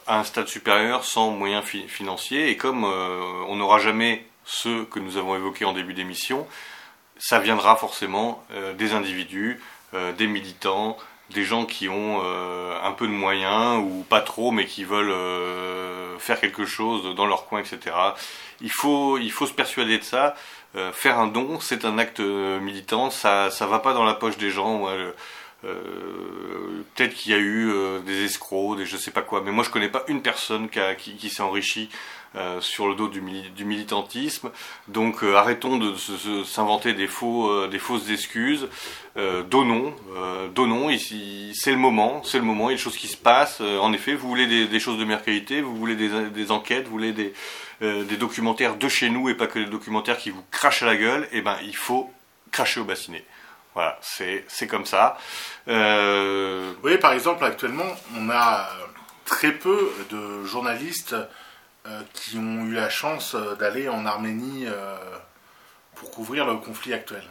[0.07, 5.17] à un stade supérieur sans moyens financiers, et comme on n'aura jamais ceux que nous
[5.17, 6.47] avons évoqués en début d'émission,
[7.19, 9.61] ça viendra forcément euh, des individus,
[9.93, 10.97] euh, des militants,
[11.30, 15.13] des gens qui ont euh, un peu de moyens ou pas trop, mais qui veulent
[16.17, 17.95] faire quelque chose dans leur coin, etc.
[18.61, 20.34] Il faut, il faut se persuader de ça.
[20.91, 23.11] faire un don, c'est un acte militant.
[23.11, 24.88] Ça, ça va pas dans la poche des gens.
[26.95, 27.72] Peut-être qu'il y a eu
[28.05, 31.30] des escrocs, des je sais pas quoi, mais moi je connais pas une personne qui,
[31.30, 31.89] s'est enrichie
[32.38, 34.51] euh, sur le dos du, militantisme.
[34.89, 35.95] Donc euh, arrêtons de
[36.43, 38.68] s'inventer des, euh, fausses excuses.
[39.49, 39.95] donnons,
[40.53, 40.89] donnons.
[41.53, 42.70] C'est le moment, c'est le moment.
[42.70, 43.61] Il y a des choses qui se passent.
[43.61, 47.13] en effet, vous voulez des, choses de meilleure qualité, vous voulez des, enquêtes, vous voulez
[47.13, 47.34] des,
[47.80, 50.97] des documentaires de chez nous et pas que des documentaires qui vous crachent à la
[50.97, 51.24] gueule.
[51.32, 52.11] Et eh ben, il faut
[52.51, 53.24] cracher au bassinet.
[53.76, 55.17] Voilà, c'est comme ça.
[55.67, 58.69] Oui, par exemple, actuellement, on a
[59.26, 61.15] très peu de journalistes
[61.88, 64.97] euh, qui ont eu la chance euh, d'aller en Arménie euh,
[65.93, 67.23] pour couvrir le conflit actuel.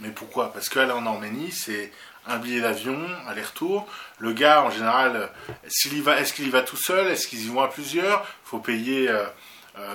[0.00, 0.52] Mais pourquoi?
[0.52, 1.90] Parce qu'aller en Arménie, c'est
[2.26, 3.86] un billet d'avion, aller-retour.
[4.18, 5.30] Le gars, en général,
[5.64, 7.06] est-ce qu'il y va tout seul?
[7.06, 8.20] Est-ce qu'ils y vont à plusieurs?
[8.44, 9.10] Il faut payer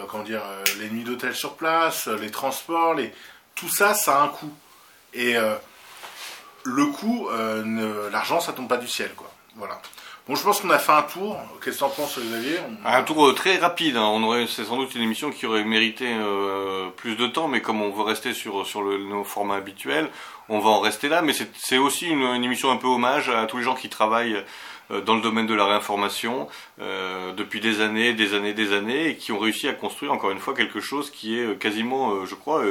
[0.08, 0.42] comment dire,
[0.80, 2.96] les nuits d'hôtel sur place, les transports,
[3.56, 4.54] tout ça, ça a un coût.
[5.14, 5.36] Et
[6.64, 7.30] le coût,
[8.12, 9.12] l'argent, ça tombe pas du ciel.
[9.16, 9.32] Quoi.
[9.56, 9.82] Voilà.
[10.30, 11.40] Bon, je pense qu'on a fait un tour.
[11.64, 12.60] Qu'est-ce que tu en penses, Xavier?
[12.86, 13.98] Un tour euh, très rapide.
[13.98, 14.06] Hein.
[14.06, 17.62] On aurait, c'est sans doute une émission qui aurait mérité euh, plus de temps, mais
[17.62, 20.08] comme on veut rester sur sur le, nos formats habituels,
[20.48, 21.24] on va en rester là.
[21.24, 24.44] Mais c'est aussi une, émission un peu hommage à tous les gens qui travaillent euh,
[24.90, 26.48] dans le domaine de la réinformation
[26.80, 30.32] euh, depuis des années, des années, des années, et qui ont réussi à construire encore
[30.32, 32.64] une fois quelque chose qui est quasiment, je crois,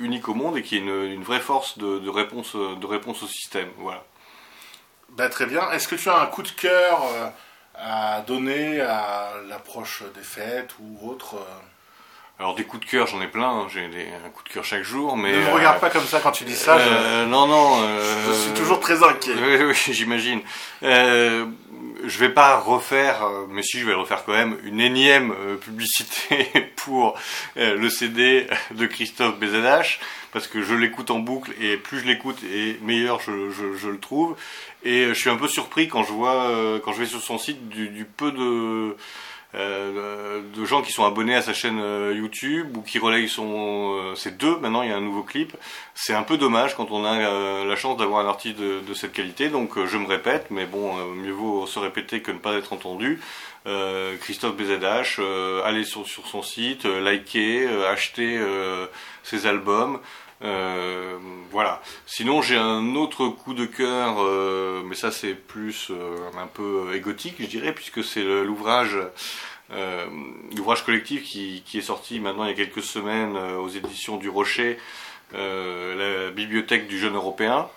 [0.00, 3.68] unique au monde et qui est une, vraie force de, réponse de réponse au système.
[3.78, 4.04] Voilà.
[5.16, 5.70] Bah, très bien.
[5.72, 7.28] Est-ce que tu as un coup de cœur euh,
[7.74, 11.69] à donner à l'approche des fêtes ou autre euh
[12.40, 13.66] alors des coups de cœur, j'en ai plein, hein.
[13.70, 15.30] j'ai un coup de cœur chaque jour, mais...
[15.30, 16.78] Ne me regarde pas comme ça quand tu dis ça.
[16.78, 17.86] Euh, Non, non.
[18.28, 19.34] je suis toujours très inquiet.
[19.36, 20.40] Oui, oui, j'imagine.
[20.82, 21.44] Euh,
[22.02, 27.14] je vais pas refaire, mais si je vais refaire quand même, une énième publicité pour
[27.56, 30.00] le CD de Christophe BZH,
[30.32, 33.88] parce que je l'écoute en boucle, et plus je l'écoute, et meilleur je, je, je,
[33.88, 34.34] le trouve.
[34.82, 36.50] Et je suis un peu surpris quand je vois,
[36.82, 38.96] quand je vais sur son site, du, du peu de euh,
[39.54, 43.96] de gens qui sont abonnés à sa chaîne euh, YouTube ou qui relayent son.
[43.98, 45.56] Euh, c'est deux maintenant, il y a un nouveau clip.
[45.94, 48.94] C'est un peu dommage quand on a euh, la chance d'avoir un artiste de, de,
[48.94, 49.48] cette qualité.
[49.48, 53.20] Donc je me répète, mais bon, mieux vaut se répéter que ne pas être entendu.
[54.22, 55.20] Christophe BZH,
[55.66, 58.40] allez sur, sur, son site, likez, achetez
[59.22, 60.00] ses albums.
[60.42, 61.18] Euh,
[61.50, 61.82] voilà.
[62.06, 66.94] Sinon, j'ai un autre coup de cœur, euh, mais ça c'est plus euh, un peu
[66.94, 68.96] égotique, je dirais, puisque c'est l'ouvrage,
[70.56, 74.28] l'ouvrage collectif qui, qui, est sorti maintenant il y a quelques semaines aux éditions du
[74.28, 74.78] Rocher,
[75.32, 77.68] la bibliothèque du jeune européen,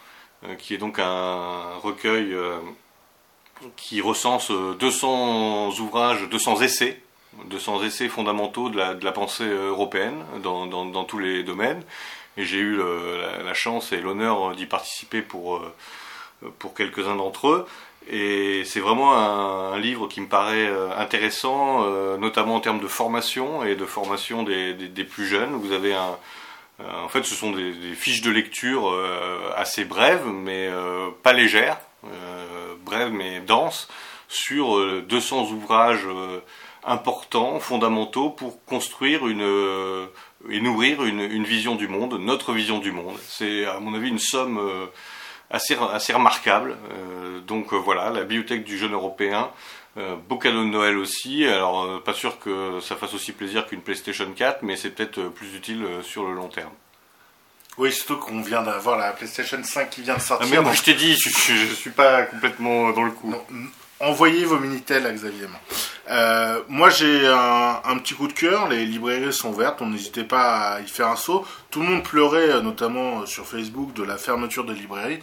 [0.57, 2.35] qui est donc un recueil
[3.75, 6.99] qui recense 200 ouvrages, 200 essais
[7.45, 11.83] 200 essais fondamentaux de la, pensée européenne dans, dans, dans, tous les domaines
[12.37, 15.57] et j'ai eu la, chance et l'honneur d'y participer pour,
[16.43, 17.65] euh, pour quelques-uns d'entre eux.
[18.09, 22.87] Et c'est vraiment un, livre qui me paraît euh, intéressant, euh, notamment en termes de
[22.87, 25.53] formation et de formation des, plus jeunes.
[25.53, 26.17] Vous avez un,
[26.83, 28.93] en fait, ce sont des fiches de lecture
[29.55, 30.69] assez brèves, mais
[31.21, 31.79] pas légères,
[32.83, 33.87] brèves mais denses,
[34.27, 36.07] sur 200 ouvrages
[36.83, 40.09] importants, fondamentaux pour construire une
[40.49, 43.17] et nourrir une, une, vision du monde, notre vision du monde.
[43.27, 44.85] C'est à mon avis une somme euh,
[45.49, 46.77] assez, assez remarquable.
[46.91, 49.51] Euh, donc euh, voilà, la bibliothèque du jeune européen,
[50.27, 51.45] beau cadeau de Noël aussi.
[51.45, 55.55] Alors pas sûr que ça fasse aussi plaisir qu'une PlayStation 4, mais c'est peut-être plus
[55.55, 56.71] utile sur le long terme.
[57.77, 60.47] Oui, surtout qu'on vient d'avoir la PlayStation 5 qui vient de sortir.
[60.47, 63.29] Ah, mais moi, je t'ai dit, je, je, suis pas complètement dans le coup.
[63.29, 63.43] Non,
[64.03, 65.47] envoyez vos Minitel à Xavier.
[66.09, 68.67] Euh, moi, j'ai un, petit coup de cœur.
[68.67, 69.81] Les librairies sont ouvertes.
[69.81, 71.45] On n'hésitait pas à y faire un saut.
[71.71, 75.19] Tout le monde pleurait, euh, notamment euh, sur Facebook, de la fermeture des librairies.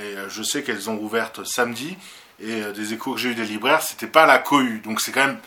[0.00, 1.98] Et je sais qu'elles ont ouvertes samedi.
[2.40, 4.80] Et des échos que j'ai eu des libraires, c'était pas la cohue.
[4.82, 5.38] Donc c'est quand même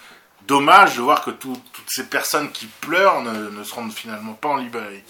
[0.47, 4.49] dommage de voir que tout, toutes ces personnes qui pleurent ne, se rendent finalement pas
[4.49, 5.01] en librairie.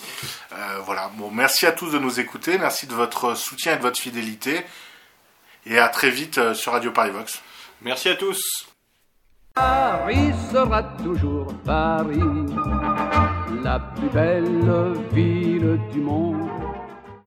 [0.85, 1.11] Voilà.
[1.15, 2.57] Bon, merci à tous de nous écouter.
[2.57, 4.65] Merci de votre soutien et de votre fidélité.
[5.65, 7.41] Et à très vite sur Radio Paris Vox.
[7.85, 8.65] Merci à tous.
[9.53, 12.17] Paris sera toujours Paris,
[13.63, 16.64] la plus belle ville du monde.